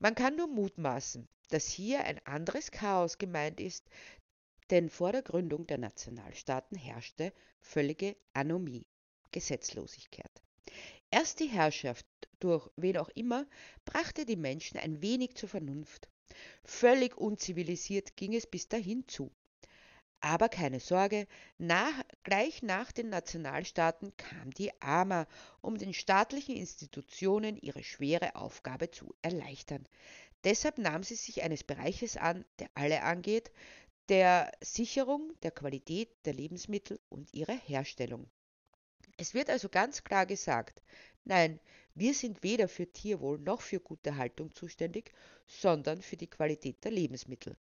Man 0.00 0.14
kann 0.14 0.36
nur 0.36 0.46
mutmaßen, 0.46 1.28
dass 1.48 1.68
hier 1.68 2.04
ein 2.04 2.24
anderes 2.24 2.70
Chaos 2.70 3.18
gemeint 3.18 3.58
ist, 3.58 3.88
denn 4.70 4.90
vor 4.90 5.10
der 5.10 5.22
Gründung 5.22 5.66
der 5.66 5.78
Nationalstaaten 5.78 6.76
herrschte 6.76 7.32
völlige 7.60 8.16
Anomie, 8.32 8.86
Gesetzlosigkeit. 9.32 10.30
Erst 11.10 11.40
die 11.40 11.48
Herrschaft 11.48 12.06
durch 12.38 12.70
wen 12.76 12.98
auch 12.98 13.08
immer 13.10 13.46
brachte 13.84 14.24
die 14.24 14.36
Menschen 14.36 14.78
ein 14.78 15.02
wenig 15.02 15.34
zur 15.34 15.48
Vernunft. 15.48 16.08
Völlig 16.62 17.16
unzivilisiert 17.16 18.16
ging 18.16 18.34
es 18.34 18.46
bis 18.46 18.68
dahin 18.68 19.08
zu. 19.08 19.32
Aber 20.20 20.48
keine 20.48 20.80
Sorge, 20.80 21.28
nach, 21.58 22.02
gleich 22.24 22.62
nach 22.62 22.90
den 22.90 23.08
Nationalstaaten 23.08 24.16
kam 24.16 24.52
die 24.52 24.72
AMA, 24.82 25.26
um 25.60 25.78
den 25.78 25.94
staatlichen 25.94 26.56
Institutionen 26.56 27.56
ihre 27.56 27.84
schwere 27.84 28.34
Aufgabe 28.34 28.90
zu 28.90 29.14
erleichtern. 29.22 29.86
Deshalb 30.44 30.78
nahm 30.78 31.02
sie 31.02 31.14
sich 31.14 31.42
eines 31.42 31.62
Bereiches 31.62 32.16
an, 32.16 32.44
der 32.58 32.68
alle 32.74 33.02
angeht, 33.02 33.52
der 34.08 34.50
Sicherung 34.60 35.32
der 35.42 35.50
Qualität 35.50 36.08
der 36.24 36.34
Lebensmittel 36.34 36.98
und 37.08 37.32
ihrer 37.34 37.56
Herstellung. 37.56 38.28
Es 39.18 39.34
wird 39.34 39.50
also 39.50 39.68
ganz 39.68 40.04
klar 40.04 40.26
gesagt, 40.26 40.82
nein, 41.24 41.60
wir 41.94 42.14
sind 42.14 42.42
weder 42.42 42.68
für 42.68 42.90
Tierwohl 42.90 43.38
noch 43.38 43.60
für 43.60 43.80
gute 43.80 44.16
Haltung 44.16 44.54
zuständig, 44.54 45.12
sondern 45.46 46.02
für 46.02 46.16
die 46.16 46.30
Qualität 46.30 46.84
der 46.84 46.92
Lebensmittel. 46.92 47.56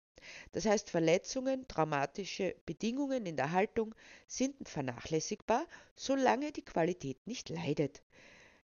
Das 0.52 0.66
heißt, 0.66 0.90
Verletzungen, 0.90 1.66
traumatische 1.68 2.54
Bedingungen 2.66 3.26
in 3.26 3.36
der 3.36 3.52
Haltung 3.52 3.94
sind 4.26 4.68
vernachlässigbar, 4.68 5.66
solange 5.96 6.52
die 6.52 6.64
Qualität 6.64 7.26
nicht 7.26 7.48
leidet. 7.48 8.02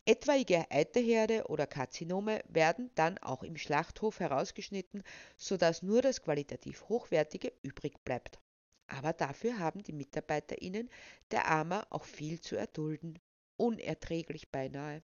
Etwaige 0.05 0.71
Eiterherde 0.71 1.49
oder 1.49 1.67
Karzinome 1.67 2.41
werden 2.49 2.91
dann 2.95 3.19
auch 3.19 3.43
im 3.43 3.57
Schlachthof 3.57 4.21
herausgeschnitten, 4.21 5.03
sodass 5.37 5.83
nur 5.83 6.01
das 6.01 6.23
qualitativ 6.23 6.89
Hochwertige 6.89 7.53
übrig 7.63 8.05
bleibt. 8.05 8.39
Aber 8.87 9.13
dafür 9.13 9.59
haben 9.59 9.83
die 9.83 9.93
MitarbeiterInnen 9.93 10.89
der 11.33 11.51
AMA 11.51 11.87
auch 11.91 12.05
viel 12.05 12.41
zu 12.41 12.55
erdulden. 12.55 13.19
Unerträglich 13.57 14.49
beinahe. 14.51 15.03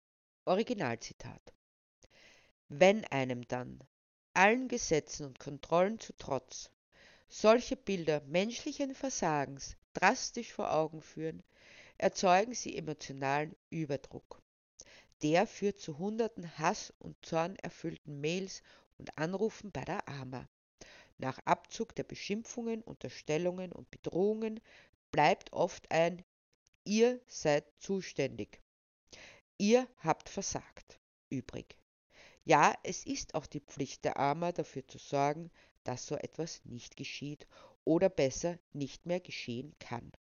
Originalzitat. 0.46 1.54
Wenn 2.70 3.04
einem 3.06 3.48
dann, 3.48 3.80
allen 4.36 4.68
Gesetzen 4.68 5.26
und 5.26 5.40
Kontrollen 5.40 6.00
zu 6.00 6.14
Trotz, 6.18 6.70
solche 7.28 7.76
Bilder 7.76 8.22
menschlichen 8.28 8.94
Versagens 8.94 9.76
drastisch 9.94 10.54
vor 10.54 10.74
Augen 10.74 11.02
führen, 11.02 11.44
erzeugen 11.98 12.54
sie 12.54 12.78
emotionalen 12.78 13.56
Überdruck. 13.70 14.42
Der 15.22 15.48
führt 15.48 15.80
zu 15.80 15.98
hunderten 15.98 16.58
Hass- 16.58 16.94
und 17.00 17.16
zornerfüllten 17.26 18.20
Mails 18.20 18.62
und 18.98 19.18
Anrufen 19.18 19.72
bei 19.72 19.84
der 19.86 20.08
AMA. 20.08 20.48
Nach 21.18 21.40
Abzug 21.46 21.96
der 21.96 22.04
Beschimpfungen, 22.04 22.82
Unterstellungen 22.82 23.72
und 23.72 23.90
Bedrohungen 23.90 24.60
bleibt 25.12 25.54
oft 25.54 25.90
ein 25.92 26.24
Ihr 26.84 27.20
seid 27.26 27.66
zuständig. 27.80 28.62
Ihr 29.58 29.88
habt 30.00 30.30
versagt 30.30 31.00
übrig. 31.30 31.78
Ja, 32.46 32.74
es 32.84 33.06
ist 33.06 33.36
auch 33.36 33.46
die 33.46 33.60
Pflicht 33.60 34.06
der 34.06 34.18
AMA 34.18 34.54
dafür 34.54 34.88
zu 34.88 34.98
sorgen, 35.00 35.52
dass 35.84 36.08
so 36.08 36.16
etwas 36.16 36.64
nicht 36.64 36.96
geschieht 36.96 37.46
oder 37.84 38.08
besser 38.08 38.58
nicht 38.72 39.06
mehr 39.06 39.20
geschehen 39.20 39.76
kann. 39.80 40.14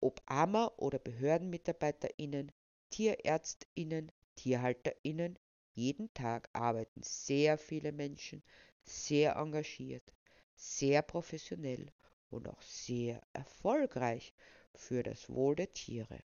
Ob 0.00 0.20
AMA 0.26 0.72
oder 0.78 0.98
BehördenmitarbeiterInnen, 0.98 2.52
TierärztInnen, 2.90 4.12
TierhalterInnen, 4.36 5.38
jeden 5.74 6.12
Tag 6.14 6.48
arbeiten 6.54 7.02
sehr 7.04 7.58
viele 7.58 7.92
Menschen 7.92 8.42
sehr 8.84 9.36
engagiert 9.36 10.12
sehr 10.56 11.02
professionell 11.02 11.92
und 12.30 12.48
auch 12.48 12.62
sehr 12.62 13.20
erfolgreich 13.32 14.34
für 14.74 15.02
das 15.02 15.30
Wohl 15.30 15.56
der 15.56 15.72
Tiere. 15.72 16.20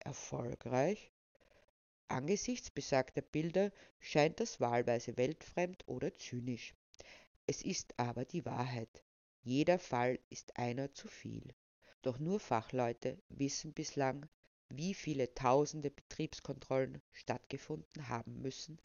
Erfolgreich? 0.00 1.12
Angesichts 2.10 2.70
besagter 2.70 3.20
Bilder 3.20 3.70
scheint 4.00 4.40
das 4.40 4.60
wahlweise 4.60 5.16
weltfremd 5.18 5.86
oder 5.86 6.14
zynisch. 6.14 6.74
Es 7.46 7.62
ist 7.62 7.92
aber 7.98 8.24
die 8.24 8.44
Wahrheit. 8.44 9.04
Jeder 9.42 9.78
Fall 9.78 10.18
ist 10.30 10.56
einer 10.56 10.92
zu 10.92 11.06
viel. 11.06 11.54
Doch 12.02 12.18
nur 12.18 12.40
Fachleute 12.40 13.18
wissen 13.28 13.72
bislang, 13.72 14.26
wie 14.70 14.94
viele 14.94 15.34
tausende 15.34 15.90
Betriebskontrollen 15.90 17.02
stattgefunden 17.12 18.08
haben 18.08 18.40
müssen, 18.40 18.78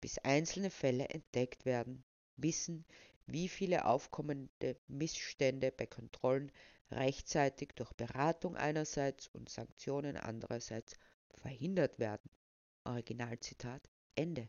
bis 0.00 0.18
einzelne 0.18 0.70
Fälle 0.70 1.08
entdeckt 1.08 1.64
werden, 1.64 2.04
wissen, 2.36 2.84
wie 3.26 3.48
viele 3.48 3.86
aufkommende 3.86 4.76
Missstände 4.86 5.72
bei 5.72 5.86
Kontrollen 5.86 6.52
rechtzeitig 6.90 7.70
durch 7.74 7.92
Beratung 7.94 8.56
einerseits 8.56 9.28
und 9.28 9.48
Sanktionen 9.48 10.16
andererseits 10.16 10.94
verhindert 11.34 11.98
werden. 11.98 12.30
Originalzitat 12.86 13.82
Ende. 14.14 14.48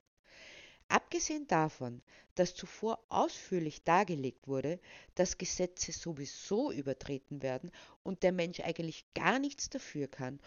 Abgesehen 0.90 1.48
davon, 1.48 2.02
dass 2.36 2.56
zuvor 2.56 3.04
ausführlich 3.10 3.84
dargelegt 3.84 4.48
wurde, 4.48 4.80
dass 5.16 5.38
Gesetze 5.38 5.92
sowieso 5.92 6.72
übertreten 6.72 7.42
werden 7.42 7.72
und 8.04 8.24
der 8.24 8.32
Mensch 8.32 8.62
eigentlich 8.62 9.06
gar 9.14 9.38
nichts 9.40 9.70
dafür 9.70 10.08
kann 10.08 10.40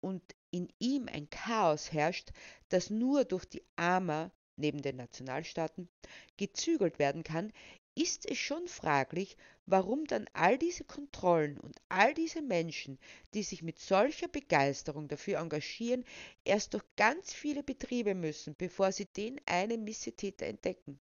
und 0.00 0.22
in 0.50 0.68
ihm 0.78 1.08
ein 1.08 1.28
Chaos 1.28 1.92
herrscht, 1.92 2.30
das 2.68 2.90
nur 2.90 3.24
durch 3.24 3.44
die 3.46 3.64
AMA 3.76 4.30
neben 4.56 4.82
den 4.82 4.96
Nationalstaaten 4.96 5.88
gezügelt 6.36 6.98
werden 6.98 7.24
kann, 7.24 7.52
ist 7.94 8.30
es 8.30 8.38
schon 8.38 8.68
fraglich, 8.68 9.36
warum 9.70 10.04
dann 10.06 10.26
all 10.32 10.58
diese 10.58 10.84
Kontrollen 10.84 11.58
und 11.58 11.80
all 11.88 12.12
diese 12.14 12.42
Menschen, 12.42 12.98
die 13.34 13.42
sich 13.42 13.62
mit 13.62 13.78
solcher 13.78 14.28
Begeisterung 14.28 15.08
dafür 15.08 15.38
engagieren, 15.38 16.04
erst 16.44 16.74
durch 16.74 16.84
ganz 16.96 17.32
viele 17.32 17.62
Betriebe 17.62 18.14
müssen, 18.14 18.54
bevor 18.56 18.92
sie 18.92 19.06
den 19.06 19.40
einen 19.46 19.84
Missetäter 19.84 20.46
entdecken. 20.46 20.98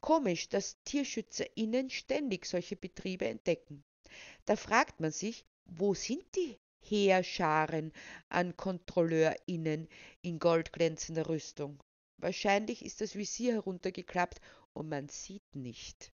Komisch, 0.00 0.48
dass 0.48 0.76
TierschützerInnen 0.84 1.90
ständig 1.90 2.46
solche 2.46 2.76
Betriebe 2.76 3.26
entdecken. 3.26 3.82
Da 4.44 4.56
fragt 4.56 5.00
man 5.00 5.10
sich, 5.10 5.44
wo 5.64 5.94
sind 5.94 6.24
die 6.36 6.56
Heerscharen 6.80 7.92
an 8.28 8.56
KontrolleurInnen 8.56 9.88
in 10.22 10.38
goldglänzender 10.38 11.28
Rüstung? 11.28 11.82
Wahrscheinlich 12.18 12.84
ist 12.84 13.00
das 13.00 13.16
Visier 13.16 13.54
heruntergeklappt 13.54 14.40
und 14.72 14.88
man 14.88 15.08
sieht 15.08 15.56
nicht. 15.56 16.12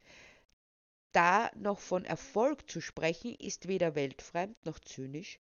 Da 1.11 1.49
noch 1.55 1.79
von 1.79 2.05
Erfolg 2.05 2.69
zu 2.69 2.81
sprechen, 2.81 3.33
ist 3.35 3.67
weder 3.67 3.95
weltfremd 3.95 4.63
noch 4.65 4.79
zynisch, 4.79 5.39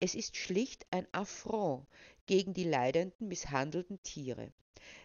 es 0.00 0.14
ist 0.14 0.36
schlicht 0.36 0.86
ein 0.92 1.08
Affront 1.10 1.86
gegen 2.26 2.54
die 2.54 2.64
leidenden, 2.64 3.26
misshandelten 3.26 4.00
Tiere. 4.04 4.52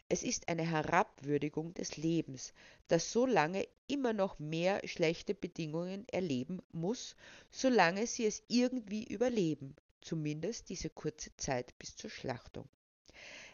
Es 0.07 0.21
ist 0.21 0.49
eine 0.49 0.69
Herabwürdigung 0.69 1.73
des 1.73 1.97
Lebens, 1.97 2.53
das 2.87 3.11
so 3.11 3.25
lange 3.25 3.67
immer 3.87 4.13
noch 4.13 4.37
mehr 4.37 4.87
schlechte 4.87 5.33
Bedingungen 5.33 6.07
erleben 6.09 6.61
muss, 6.71 7.15
solange 7.49 8.05
sie 8.05 8.25
es 8.25 8.43
irgendwie 8.47 9.05
überleben, 9.05 9.75
zumindest 10.01 10.69
diese 10.69 10.91
kurze 10.91 11.35
Zeit 11.37 11.77
bis 11.79 11.95
zur 11.95 12.11
Schlachtung. 12.11 12.69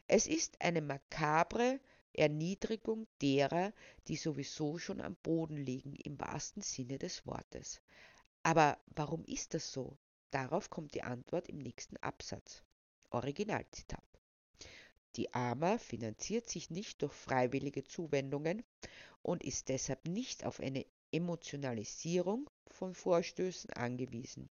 Es 0.07 0.27
ist 0.27 0.61
eine 0.61 0.81
makabre 0.81 1.79
Erniedrigung 2.13 3.07
derer, 3.21 3.73
die 4.07 4.15
sowieso 4.15 4.77
schon 4.77 5.01
am 5.01 5.15
Boden 5.15 5.57
liegen, 5.57 5.95
im 5.95 6.19
wahrsten 6.19 6.61
Sinne 6.61 6.97
des 6.97 7.25
Wortes. 7.25 7.81
Aber 8.43 8.77
warum 8.95 9.23
ist 9.25 9.53
das 9.53 9.71
so? 9.71 9.97
Darauf 10.31 10.69
kommt 10.69 10.93
die 10.93 11.03
Antwort 11.03 11.49
im 11.49 11.57
nächsten 11.57 11.97
Absatz. 11.97 12.63
Originalzitat. 13.09 14.03
Die 15.15 15.33
AMA 15.33 15.79
finanziert 15.79 16.47
sich 16.47 16.69
nicht 16.69 17.01
durch 17.01 17.13
freiwillige 17.13 17.83
Zuwendungen 17.83 18.63
und 19.21 19.43
ist 19.43 19.69
deshalb 19.69 20.07
nicht 20.07 20.45
auf 20.45 20.59
eine 20.59 20.85
Emotionalisierung 21.11 22.49
von 22.67 22.93
Vorstößen 22.93 23.71
angewiesen. 23.71 24.49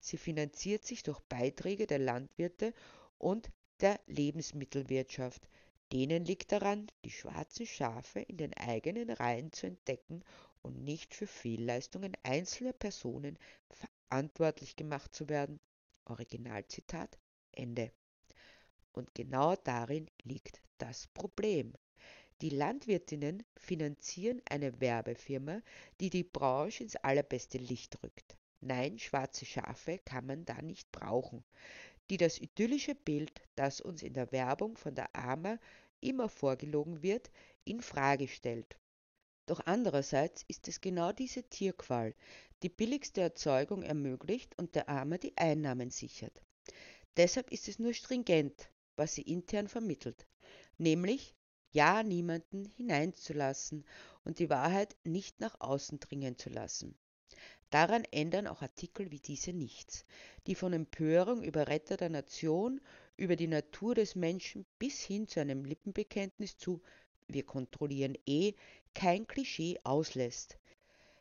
Sie 0.00 0.16
finanziert 0.16 0.84
sich 0.84 1.02
durch 1.02 1.20
Beiträge 1.20 1.86
der 1.86 1.98
Landwirte 1.98 2.72
und 3.18 3.50
der 3.80 3.98
Lebensmittelwirtschaft. 4.06 5.48
Denen 5.92 6.26
liegt 6.26 6.52
daran, 6.52 6.86
die 7.04 7.10
schwarzen 7.10 7.66
Schafe 7.66 8.20
in 8.20 8.36
den 8.36 8.52
eigenen 8.54 9.08
Reihen 9.08 9.52
zu 9.52 9.66
entdecken 9.66 10.22
und 10.60 10.84
nicht 10.84 11.14
für 11.14 11.26
Fehlleistungen 11.26 12.14
einzelner 12.22 12.74
Personen 12.74 13.38
verantwortlich 13.70 14.76
gemacht 14.76 15.14
zu 15.14 15.30
werden. 15.30 15.60
Originalzitat 16.04 17.18
Ende. 17.52 17.90
Und 18.92 19.14
genau 19.14 19.56
darin 19.56 20.10
liegt 20.24 20.60
das 20.76 21.06
Problem. 21.08 21.72
Die 22.42 22.50
Landwirtinnen 22.50 23.42
finanzieren 23.56 24.42
eine 24.48 24.80
Werbefirma, 24.80 25.62
die 26.00 26.10
die 26.10 26.24
Branche 26.24 26.84
ins 26.84 26.96
allerbeste 26.96 27.58
Licht 27.58 28.02
rückt. 28.02 28.36
Nein, 28.60 28.98
schwarze 28.98 29.46
Schafe 29.46 29.98
kann 30.04 30.26
man 30.26 30.44
da 30.44 30.60
nicht 30.60 30.92
brauchen 30.92 31.44
die 32.10 32.16
das 32.16 32.38
idyllische 32.38 32.94
Bild, 32.94 33.42
das 33.54 33.80
uns 33.80 34.02
in 34.02 34.14
der 34.14 34.32
Werbung 34.32 34.76
von 34.76 34.94
der 34.94 35.14
AMA 35.14 35.58
immer 36.00 36.28
vorgelogen 36.28 37.02
wird, 37.02 37.30
in 37.64 37.80
Frage 37.80 38.28
stellt. 38.28 38.78
Doch 39.46 39.60
andererseits 39.64 40.44
ist 40.48 40.68
es 40.68 40.80
genau 40.80 41.12
diese 41.12 41.42
Tierqual, 41.42 42.14
die 42.62 42.68
billigste 42.68 43.20
Erzeugung 43.20 43.82
ermöglicht 43.82 44.58
und 44.58 44.74
der 44.74 44.88
AMA 44.88 45.18
die 45.18 45.36
Einnahmen 45.36 45.90
sichert. 45.90 46.42
Deshalb 47.16 47.50
ist 47.50 47.68
es 47.68 47.78
nur 47.78 47.94
stringent, 47.94 48.70
was 48.96 49.14
sie 49.14 49.22
intern 49.22 49.68
vermittelt, 49.68 50.26
nämlich 50.76 51.34
ja 51.72 52.02
niemanden 52.02 52.66
hineinzulassen 52.76 53.84
und 54.24 54.38
die 54.38 54.50
Wahrheit 54.50 54.96
nicht 55.04 55.40
nach 55.40 55.60
außen 55.60 56.00
dringen 56.00 56.36
zu 56.36 56.50
lassen. 56.50 56.98
Daran 57.70 58.04
ändern 58.12 58.46
auch 58.46 58.62
Artikel 58.62 59.10
wie 59.10 59.20
diese 59.20 59.52
nichts, 59.52 60.06
die 60.46 60.54
von 60.54 60.72
Empörung 60.72 61.42
über 61.42 61.68
Retter 61.68 61.98
der 61.98 62.08
Nation, 62.08 62.80
über 63.18 63.36
die 63.36 63.46
Natur 63.46 63.94
des 63.94 64.14
Menschen 64.14 64.64
bis 64.78 65.02
hin 65.02 65.28
zu 65.28 65.38
einem 65.40 65.66
Lippenbekenntnis 65.66 66.56
zu 66.56 66.80
wir 67.26 67.44
kontrollieren 67.44 68.16
eh 68.24 68.54
kein 68.94 69.26
Klischee 69.26 69.78
auslässt, 69.84 70.56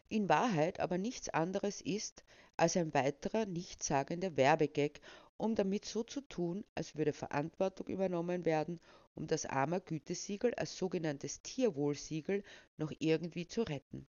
in 0.08 0.30
Wahrheit 0.30 0.80
aber 0.80 0.98
nichts 0.98 1.28
anderes 1.28 1.82
ist 1.82 2.24
als 2.56 2.78
ein 2.78 2.94
weiterer 2.94 3.46
nichtssagender 3.46 4.38
Werbegag, 4.38 5.02
um 5.36 5.54
damit 5.54 5.84
so 5.84 6.04
zu 6.04 6.22
tun, 6.22 6.64
als 6.76 6.96
würde 6.96 7.12
Verantwortung 7.12 7.88
übernommen 7.88 8.46
werden, 8.46 8.80
um 9.16 9.28
das 9.28 9.46
armer 9.46 9.82
Gütesiegel 9.82 10.54
als 10.54 10.78
sogenanntes 10.78 11.42
Tierwohlsiegel 11.42 12.42
noch 12.78 12.94
irgendwie 13.00 13.48
zu 13.48 13.64
retten 13.64 14.08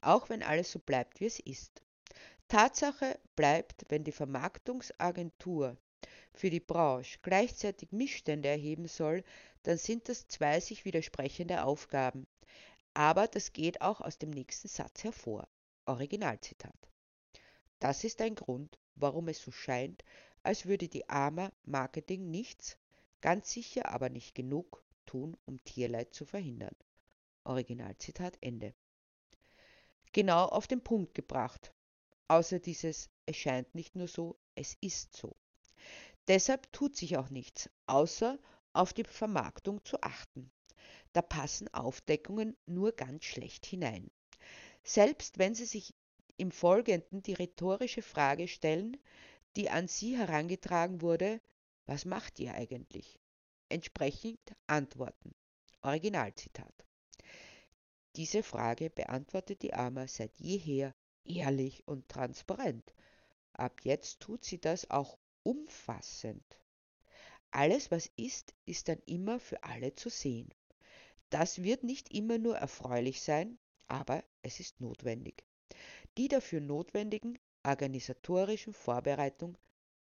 auch 0.00 0.28
wenn 0.28 0.42
alles 0.42 0.70
so 0.70 0.78
bleibt, 0.78 1.20
wie 1.20 1.26
es 1.26 1.40
ist. 1.40 1.82
Tatsache 2.48 3.18
bleibt, 3.34 3.84
wenn 3.88 4.04
die 4.04 4.12
Vermarktungsagentur 4.12 5.76
für 6.32 6.50
die 6.50 6.60
Branche 6.60 7.18
gleichzeitig 7.22 7.90
Missstände 7.92 8.48
erheben 8.48 8.86
soll, 8.86 9.24
dann 9.64 9.78
sind 9.78 10.08
das 10.08 10.28
zwei 10.28 10.60
sich 10.60 10.84
widersprechende 10.84 11.64
Aufgaben. 11.64 12.26
Aber 12.94 13.26
das 13.26 13.52
geht 13.52 13.80
auch 13.80 14.00
aus 14.00 14.18
dem 14.18 14.30
nächsten 14.30 14.68
Satz 14.68 15.02
hervor. 15.02 15.48
Originalzitat. 15.86 16.76
Das 17.78 18.04
ist 18.04 18.20
ein 18.20 18.34
Grund, 18.34 18.78
warum 18.94 19.28
es 19.28 19.42
so 19.42 19.50
scheint, 19.50 20.04
als 20.42 20.66
würde 20.66 20.88
die 20.88 21.08
AMA 21.08 21.50
Marketing 21.64 22.30
nichts, 22.30 22.78
ganz 23.20 23.50
sicher 23.50 23.88
aber 23.88 24.08
nicht 24.08 24.34
genug, 24.34 24.84
tun, 25.04 25.36
um 25.44 25.62
Tierleid 25.64 26.14
zu 26.14 26.24
verhindern. 26.24 26.74
Originalzitat 27.44 28.38
Ende 28.40 28.74
genau 30.16 30.46
auf 30.46 30.66
den 30.66 30.80
Punkt 30.80 31.12
gebracht. 31.12 31.74
Außer 32.26 32.58
dieses 32.58 33.10
es 33.26 33.36
scheint 33.36 33.74
nicht 33.74 33.94
nur 33.96 34.08
so, 34.08 34.38
es 34.54 34.74
ist 34.80 35.14
so. 35.14 35.36
Deshalb 36.26 36.72
tut 36.72 36.96
sich 36.96 37.18
auch 37.18 37.28
nichts, 37.28 37.68
außer 37.86 38.38
auf 38.72 38.94
die 38.94 39.04
Vermarktung 39.04 39.84
zu 39.84 40.00
achten. 40.00 40.50
Da 41.12 41.20
passen 41.20 41.72
Aufdeckungen 41.74 42.56
nur 42.64 42.92
ganz 42.92 43.26
schlecht 43.26 43.66
hinein. 43.66 44.10
Selbst 44.84 45.38
wenn 45.38 45.54
Sie 45.54 45.66
sich 45.66 45.94
im 46.38 46.50
Folgenden 46.50 47.22
die 47.22 47.34
rhetorische 47.34 48.00
Frage 48.00 48.48
stellen, 48.48 48.96
die 49.54 49.68
an 49.68 49.86
Sie 49.86 50.16
herangetragen 50.16 51.02
wurde, 51.02 51.42
was 51.84 52.06
macht 52.06 52.40
ihr 52.40 52.54
eigentlich? 52.54 53.18
Entsprechend 53.68 54.54
antworten. 54.66 55.34
Originalzitat. 55.82 56.85
Diese 58.16 58.42
Frage 58.42 58.90
beantwortet 58.90 59.62
die 59.62 59.74
Ama 59.74 60.08
seit 60.08 60.36
jeher 60.38 60.94
ehrlich 61.24 61.86
und 61.86 62.08
transparent. 62.08 62.94
Ab 63.52 63.80
jetzt 63.84 64.20
tut 64.20 64.44
sie 64.44 64.60
das 64.60 64.90
auch 64.90 65.18
umfassend. 65.42 66.44
Alles, 67.50 67.90
was 67.90 68.10
ist, 68.16 68.54
ist 68.64 68.88
dann 68.88 69.00
immer 69.06 69.38
für 69.40 69.62
alle 69.62 69.94
zu 69.94 70.10
sehen. 70.10 70.48
Das 71.30 71.62
wird 71.62 71.84
nicht 71.84 72.12
immer 72.12 72.38
nur 72.38 72.56
erfreulich 72.56 73.22
sein, 73.22 73.58
aber 73.86 74.24
es 74.42 74.60
ist 74.60 74.80
notwendig. 74.80 75.44
die 76.18 76.28
dafür 76.28 76.60
notwendigen 76.60 77.38
organisatorischen 77.64 78.74
Vorbereitungen 78.74 79.58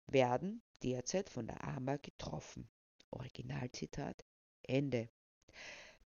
werden 0.07 0.63
derzeit 0.83 1.29
von 1.31 1.47
der 1.47 1.65
AMA 1.65 1.97
getroffen. 1.97 2.69
Originalzitat 3.11 4.25
Ende. 4.63 5.09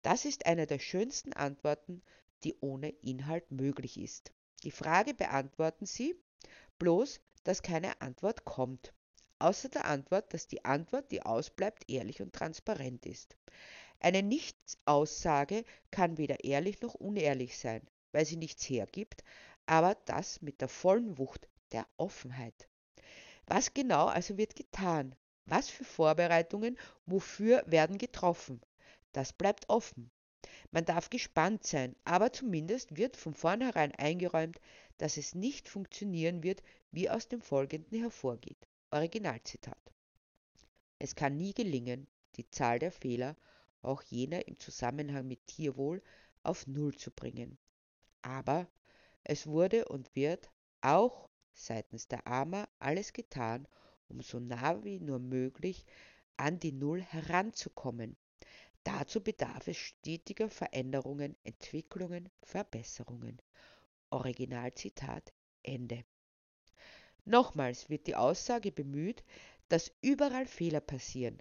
Das 0.08 0.24
ist 0.24 0.46
eine 0.46 0.67
der 0.67 0.80
schönsten 0.80 1.34
Antworten, 1.34 2.02
die 2.46 2.56
ohne 2.62 2.91
Inhalt 3.02 3.52
möglich 3.52 4.00
ist. 4.00 4.32
Die 4.63 4.72
Frage 4.72 5.13
beantworten 5.13 5.86
Sie, 5.86 6.15
bloß 6.80 7.20
dass 7.43 7.62
keine 7.62 8.00
Antwort 8.00 8.46
kommt. 8.46 8.93
Außer 9.39 9.67
der 9.67 9.84
Antwort, 9.84 10.34
dass 10.34 10.48
die 10.48 10.63
Antwort, 10.63 11.12
die 11.12 11.24
ausbleibt, 11.24 11.89
ehrlich 11.89 12.22
und 12.22 12.32
transparent 12.32 13.06
ist. 13.06 13.36
Eine 14.00 14.24
Nichtaussage 14.24 15.65
kann 15.91 16.17
weder 16.17 16.41
ehrlich 16.41 16.80
noch 16.80 16.93
unehrlich 16.93 17.58
sein, 17.58 17.82
weil 18.13 18.26
sie 18.26 18.38
nichts 18.38 18.63
hergibt, 18.70 19.26
aber 19.65 19.96
das 20.06 20.41
mit 20.41 20.62
der 20.62 20.70
vollen 20.70 21.17
Wucht 21.17 21.50
der 21.74 21.86
Offenheit. 21.98 22.70
Was 23.46 23.74
genau 23.74 24.06
also 24.06 24.38
wird 24.38 24.56
getan? 24.56 25.15
Was 25.48 25.70
für 25.70 25.84
Vorbereitungen, 25.84 26.78
wofür 27.06 27.62
werden 27.67 27.98
getroffen? 27.98 28.62
Das 29.17 29.34
bleibt 29.34 29.67
offen. 29.67 30.12
Man 30.69 30.86
darf 30.86 31.10
gespannt 31.10 31.65
sein, 31.65 31.95
aber 32.03 32.32
zumindest 32.32 32.97
wird 32.97 33.17
von 33.17 33.34
vornherein 33.34 33.91
eingeräumt, 33.95 34.62
dass 34.99 35.17
es 35.17 35.34
nicht 35.34 35.67
funktionieren 35.67 36.43
wird, 36.43 36.62
wie 36.91 37.10
aus 37.10 37.27
dem 37.27 37.41
Folgenden 37.41 37.99
hervorgeht. 37.99 38.67
Originalzitat. 38.91 39.91
Es 40.99 41.15
kann 41.15 41.36
nie 41.36 41.56
gelingen, 41.56 42.06
die 42.36 42.47
Zahl 42.51 42.77
der 42.77 42.91
Fehler, 42.91 43.36
auch 43.82 44.03
jener 44.03 44.47
im 44.47 44.60
Zusammenhang 44.60 45.27
mit 45.27 45.47
Tierwohl, 45.47 46.03
auf 46.43 46.67
Null 46.67 46.95
zu 46.95 47.10
bringen. 47.10 47.58
Aber 48.21 48.67
es 49.23 49.47
wurde 49.47 49.86
und 49.86 50.15
wird 50.15 50.51
auch 50.82 51.27
seitens 51.53 52.08
der 52.08 52.27
AMA 52.27 52.67
alles 52.77 53.13
getan, 53.13 53.67
um 54.10 54.21
so 54.21 54.39
nah 54.39 54.84
wie 54.84 54.99
nur 54.99 55.17
möglich 55.17 55.88
an 56.36 56.60
die 56.60 56.71
Null 56.71 57.01
heranzukommen. 57.01 58.15
Dazu 58.88 59.19
bedarf 59.19 59.67
es 59.67 59.76
stetiger 59.76 60.50
Veränderungen, 60.50 61.36
Entwicklungen, 61.43 62.30
Verbesserungen. 62.41 63.41
Originalzitat 64.12 65.34
Ende. 65.62 66.06
Nochmals 67.26 67.89
wird 67.89 68.08
die 68.08 68.15
Aussage 68.15 68.71
bemüht, 68.71 69.26
dass 69.67 69.91
überall 70.00 70.45
Fehler 70.45 70.80
passieren. 70.80 71.38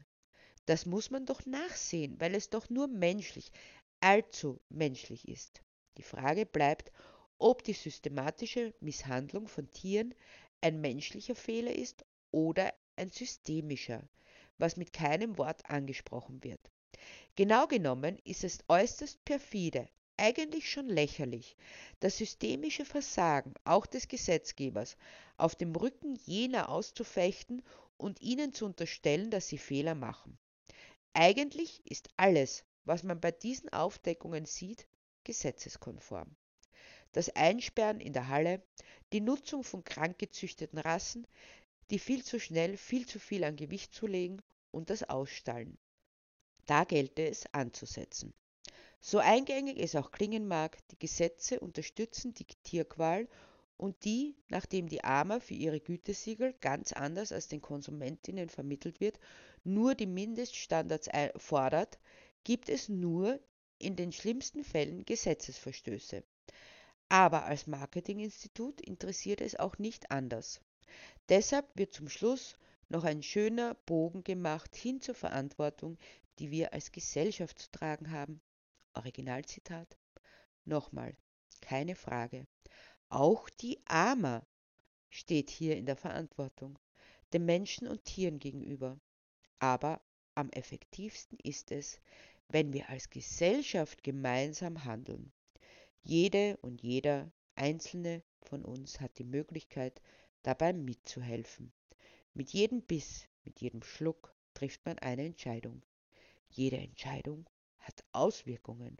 Das 0.65 0.87
muss 0.87 1.13
man 1.13 1.25
doch 1.25 1.47
nachsehen, 1.47 2.21
weil 2.21 2.35
es 2.35 2.51
doch 2.51 2.69
nur 2.69 2.89
menschlich, 2.89 3.53
allzu 4.01 4.61
menschlich 4.69 5.29
ist. 5.29 5.63
Die 5.99 6.03
Frage 6.03 6.47
bleibt, 6.47 6.91
ob 7.39 7.63
die 7.63 7.75
systematische 7.75 8.75
Misshandlung 8.81 9.47
von 9.47 9.71
Tieren 9.71 10.17
ein 10.63 10.81
menschlicher 10.81 11.37
Fehler 11.37 11.77
ist 11.77 12.05
oder 12.33 12.75
ein 12.97 13.11
systemischer, 13.11 14.03
was 14.59 14.77
mit 14.77 14.93
keinem 14.93 15.39
Wort 15.39 15.71
angesprochen 15.71 16.43
wird. 16.43 16.73
Genau 17.35 17.67
genommen 17.67 18.19
ist 18.25 18.45
es 18.45 18.59
äußerst 18.69 19.25
perfide, 19.25 19.89
eigentlich 20.17 20.71
schon 20.71 20.89
lächerlich, 20.89 21.57
das 22.01 22.19
systemische 22.19 22.85
Versagen 22.85 23.55
auch 23.65 23.87
des 23.87 24.09
Gesetzgebers 24.09 24.97
auf 25.37 25.55
dem 25.55 25.75
Rücken 25.75 26.17
jener 26.25 26.69
auszufechten 26.69 27.63
und 27.97 28.21
ihnen 28.21 28.53
zu 28.53 28.65
unterstellen, 28.65 29.31
dass 29.31 29.49
sie 29.49 29.59
Fehler 29.59 29.95
machen. 29.95 30.39
Eigentlich 31.13 31.83
ist 31.85 32.09
alles, 32.17 32.65
was 32.85 33.03
man 33.03 33.21
bei 33.21 33.31
diesen 33.31 33.71
Aufdeckungen 33.71 34.47
sieht, 34.47 34.87
gesetzeskonform 35.25 36.37
das 37.17 37.35
Einsperren 37.35 37.99
in 37.99 38.13
der 38.13 38.29
Halle, 38.29 38.63
die 39.15 39.23
Nutzung 39.23 39.65
von 39.65 39.83
krank 39.85 40.19
gezüchteten 40.19 40.79
Rassen, 40.79 41.27
die 41.91 41.99
viel 41.99 42.23
zu 42.23 42.39
schnell 42.39 42.77
viel 42.77 43.07
zu 43.07 43.19
viel 43.19 43.43
an 43.45 43.57
Gewicht 43.57 43.95
zulegen 43.95 44.43
und 44.71 44.91
das 44.91 45.03
Ausstallen. 45.03 45.79
Da 46.67 46.85
gelte 46.85 47.27
es 47.27 47.47
anzusetzen. 47.53 48.35
So 49.01 49.19
eingängig 49.19 49.79
es 49.79 49.95
auch 49.95 50.11
klingen 50.11 50.49
mag, 50.49 50.79
die 50.89 50.99
Gesetze 50.99 51.61
unterstützen 51.61 52.35
die 52.35 52.45
Tierqual 52.65 53.29
und 53.77 54.05
die, 54.05 54.37
nachdem 54.49 54.89
die 54.89 55.05
AMA 55.05 55.39
für 55.41 55.55
ihre 55.55 55.81
Gütesiegel 55.81 56.55
ganz 56.61 56.93
anders 56.93 57.31
als 57.31 57.49
den 57.49 57.61
Konsumentinnen 57.61 58.49
vermittelt 58.49 59.01
wird, 59.01 59.21
nur 59.65 59.95
die 59.95 60.07
Mindeststandards 60.07 61.09
fordert, 61.37 61.99
gibt 62.43 62.69
es 62.69 62.89
nur 62.89 63.39
in 63.79 63.97
den 63.97 64.13
schlimmsten 64.13 64.65
Fällen 64.65 65.05
Gesetzesverstöße. 65.05 66.25
Aber 67.09 67.45
als 67.45 67.67
Marketinginstitut 67.67 68.81
interessiert 68.81 69.41
es 69.41 69.57
auch 69.57 69.79
nicht 69.79 70.11
anders. 70.11 70.61
Deshalb 71.29 71.67
wird 71.75 71.93
zum 71.93 72.09
Schluss 72.09 72.57
noch 72.89 73.05
ein 73.05 73.23
schöner 73.23 73.75
Bogen 73.75 74.25
gemacht 74.25 74.75
hin 74.75 75.01
zur 75.01 75.15
Verantwortung, 75.15 75.99
die 76.39 76.51
wir 76.51 76.73
als 76.73 76.93
Gesellschaft 76.93 77.59
zu 77.59 77.71
tragen 77.71 78.11
haben. 78.11 78.41
Originalzitat. 78.95 79.99
Nochmal, 80.65 81.17
keine 81.61 81.95
Frage. 81.95 82.47
Auch 83.09 83.49
die 83.49 83.81
AMA 83.87 84.47
steht 85.11 85.51
hier 85.51 85.77
in 85.77 85.87
der 85.87 85.97
Verantwortung, 85.97 86.79
den 87.33 87.45
Menschen 87.45 87.89
und 87.89 88.05
Tieren 88.05 88.39
gegenüber. 88.39 88.99
Aber 89.59 90.01
am 90.35 90.51
effektivsten 90.51 91.39
ist 91.43 91.71
es, 91.71 92.01
wenn 92.49 92.73
wir 92.73 92.89
als 92.91 93.11
Gesellschaft 93.11 94.03
gemeinsam 94.03 94.85
handeln. 94.85 95.33
Jede 96.03 96.57
und 96.59 96.83
jeder 96.83 97.33
einzelne 97.55 98.23
von 98.43 98.65
uns 98.65 99.01
hat 99.01 99.19
die 99.19 99.25
Möglichkeit, 99.25 100.01
dabei 100.43 100.73
mitzuhelfen. 100.73 101.73
Mit 102.35 102.53
jedem 102.53 102.83
Biss, 102.83 103.27
mit 103.45 103.61
jedem 103.61 103.83
Schluck 103.83 104.35
trifft 104.55 104.85
man 104.85 104.99
eine 104.99 105.25
Entscheidung. 105.25 105.83
Jede 106.49 106.79
Entscheidung 106.79 107.49
hat 107.79 108.05
Auswirkungen. 108.13 108.97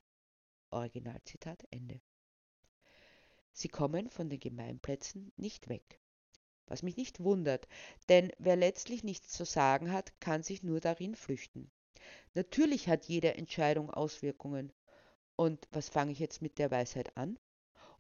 Originalzitat 0.71 1.65
Ende. 1.71 2.01
Sie 3.53 3.69
kommen 3.69 4.11
von 4.11 4.29
den 4.29 4.41
Gemeinplätzen 4.41 5.33
nicht 5.37 5.69
weg. 5.69 6.01
Was 6.67 6.83
mich 6.83 6.97
nicht 6.97 7.21
wundert, 7.21 7.69
denn 8.09 8.33
wer 8.39 8.57
letztlich 8.57 9.05
nichts 9.05 9.29
zu 9.29 9.45
sagen 9.45 9.93
hat, 9.93 10.21
kann 10.21 10.43
sich 10.43 10.63
nur 10.63 10.81
darin 10.81 11.15
flüchten. 11.15 11.71
Natürlich 12.35 12.89
hat 12.89 13.07
jede 13.07 13.35
Entscheidung 13.35 13.91
Auswirkungen, 13.91 14.73
und 15.37 15.69
was 15.71 15.89
fange 15.89 16.13
ich 16.13 16.19
jetzt 16.19 16.43
mit 16.43 16.59
der 16.59 16.71
Weisheit 16.71 17.17
an? 17.17 17.39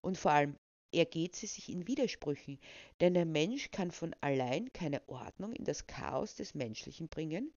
Und 0.01 0.19
vor 0.19 0.33
allem, 0.33 0.59
ergeht 0.93 1.37
sie 1.37 1.47
sich 1.47 1.69
in 1.69 1.87
Widersprüchen, 1.87 2.59
denn 3.01 3.15
der 3.15 3.27
Mensch 3.27 3.71
kann 3.71 3.91
von 3.91 4.15
allein 4.21 4.73
keine 4.73 5.07
Ordnung 5.09 5.53
in 5.53 5.65
das 5.65 5.87
Chaos 5.87 6.35
des 6.35 6.55
Menschlichen 6.55 7.09
bringen. 7.09 7.53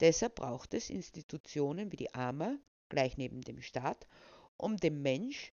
Deshalb 0.00 0.36
braucht 0.36 0.74
es 0.74 0.90
Institutionen 0.90 1.92
wie 1.92 1.96
die 1.96 2.14
AMA, 2.14 2.56
gleich 2.88 3.16
neben 3.16 3.42
dem 3.42 3.60
Staat, 3.60 4.06
um 4.56 4.76
den 4.76 5.02
Menschen 5.02 5.52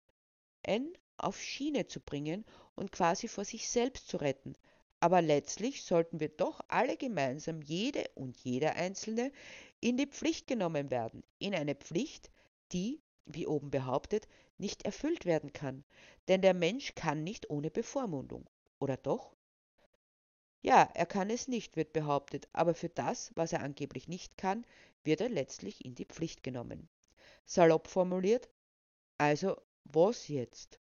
auf 1.17 1.41
Schiene 1.41 1.87
zu 1.87 1.99
bringen 1.99 2.45
und 2.75 2.91
quasi 2.91 3.27
vor 3.27 3.45
sich 3.45 3.69
selbst 3.69 4.07
zu 4.07 4.17
retten. 4.17 4.55
Aber 4.99 5.21
letztlich 5.21 5.83
sollten 5.83 6.19
wir 6.19 6.29
doch 6.29 6.61
alle 6.67 6.97
gemeinsam, 6.97 7.61
jede 7.61 8.05
und 8.15 8.37
jeder 8.37 8.75
Einzelne, 8.75 9.31
in 9.79 9.97
die 9.97 10.07
Pflicht 10.07 10.47
genommen 10.47 10.89
werden, 10.89 11.23
in 11.37 11.53
eine 11.53 11.75
Pflicht, 11.75 12.31
die 12.71 13.01
wie 13.25 13.47
oben 13.47 13.71
behauptet, 13.71 14.27
nicht 14.57 14.83
erfüllt 14.83 15.25
werden 15.25 15.51
kann, 15.53 15.83
denn 16.27 16.41
der 16.41 16.53
Mensch 16.53 16.95
kann 16.95 17.23
nicht 17.23 17.49
ohne 17.49 17.69
Bevormundung. 17.69 18.49
Oder 18.79 18.97
doch? 18.97 19.34
Ja, 20.65 20.89
er 20.95 21.05
kann 21.05 21.29
es 21.29 21.47
nicht, 21.47 21.75
wird 21.75 21.93
behauptet, 21.93 22.49
aber 22.51 22.73
für 22.73 22.89
das, 22.89 23.31
was 23.35 23.53
er 23.53 23.61
angeblich 23.61 24.07
nicht 24.07 24.35
kann, 24.35 24.65
wird 25.03 25.21
er 25.21 25.29
letztlich 25.29 25.85
in 25.85 25.93
die 25.93 26.05
Pflicht 26.05 26.41
genommen. 26.41 26.89
Salopp 27.45 27.87
formuliert, 27.87 28.49
also 29.19 29.57
was 29.83 30.27
jetzt? 30.27 30.79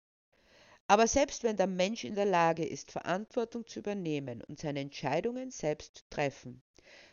Aber 0.88 1.08
selbst 1.08 1.44
wenn 1.44 1.56
der 1.56 1.68
Mensch 1.68 2.04
in 2.04 2.16
der 2.16 2.26
Lage 2.26 2.66
ist, 2.66 2.92
Verantwortung 2.92 3.66
zu 3.68 3.80
übernehmen 3.80 4.44
und 4.44 4.60
seine 4.60 4.82
Entscheidungen 4.82 5.50
selbst 5.50 6.00
zu 6.00 6.04
treffen, 6.10 6.62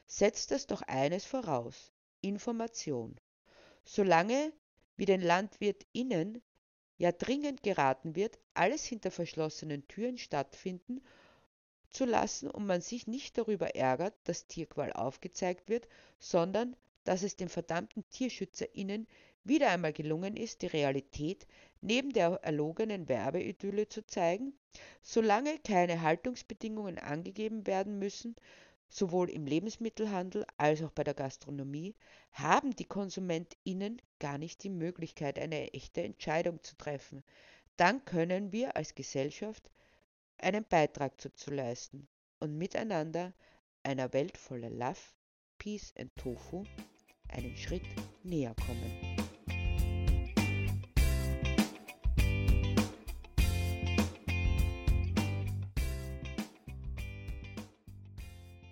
setzt 0.09 0.51
das 0.51 0.67
doch 0.67 0.83
eines 0.83 1.25
voraus 1.25 1.93
Information. 2.21 3.15
Solange 3.85 4.53
wie 4.97 5.05
den 5.05 5.21
LandwirtInnen 5.21 6.43
ja 6.99 7.13
dringend 7.13 7.63
geraten 7.63 8.17
wird, 8.17 8.41
alles 8.55 8.85
hinter 8.85 9.13
verschlossenen 9.13 9.87
Türen 9.87 10.19
stattfinden 10.19 11.01
zu 11.97 12.05
lassen 12.05 12.51
und 12.51 12.67
man 12.67 12.81
sich 12.81 13.07
nicht 13.07 13.39
darüber 13.39 13.75
ärgert, 13.75 14.15
dass 14.25 14.47
Tierqual 14.47 14.93
aufgezeigt 14.93 15.69
wird, 15.69 15.89
sondern 16.19 16.77
dass 17.05 17.23
es 17.23 17.37
den 17.37 17.49
verdammten 17.49 18.05
TierschützerInnen 18.11 19.07
wieder 19.45 19.71
einmal 19.71 19.93
gelungen 19.93 20.37
ist, 20.37 20.63
die 20.63 20.67
Realität 20.67 21.47
neben 21.81 22.13
der 22.13 22.41
erlogenen 22.43 23.09
Werbeidylle 23.09 23.89
zu 23.89 24.05
zeigen, 24.07 24.53
solange 25.03 25.59
keine 25.61 26.03
Haltungsbedingungen 26.03 26.99
angegeben 26.99 27.67
werden 27.67 27.99
müssen, 27.99 28.37
Sowohl 28.89 29.31
im 29.31 29.47
Lebensmittelhandel 29.47 30.47
als 30.59 30.81
auch 30.83 30.93
bei 30.93 31.03
der 31.03 31.15
Gastronomie 31.15 31.97
haben 32.31 32.71
die 32.71 32.85
KonsumentInnen 32.85 34.01
gar 34.21 34.39
nicht 34.39 34.63
die 34.63 34.71
Möglichkeit, 34.71 35.41
eine 35.41 35.73
echte 35.75 36.03
Entscheidung 36.05 36.63
zu 36.63 36.77
treffen. 36.77 37.25
Dann 37.77 38.05
können 38.05 38.53
wir 38.53 38.77
als 38.77 38.95
Gesellschaft 38.95 39.69
einen 40.39 40.65
Beitrag 40.65 41.21
zu 41.21 41.51
leisten 41.51 42.09
und 42.41 42.57
miteinander 42.57 43.33
einer 43.83 44.13
Welt 44.13 44.37
voller 44.37 44.71
Love, 44.71 44.99
Peace 45.59 45.93
und 45.99 46.15
Tofu 46.17 46.65
einen 47.29 47.57
Schritt 47.57 47.85
näher 48.23 48.55
kommen. 48.67 49.16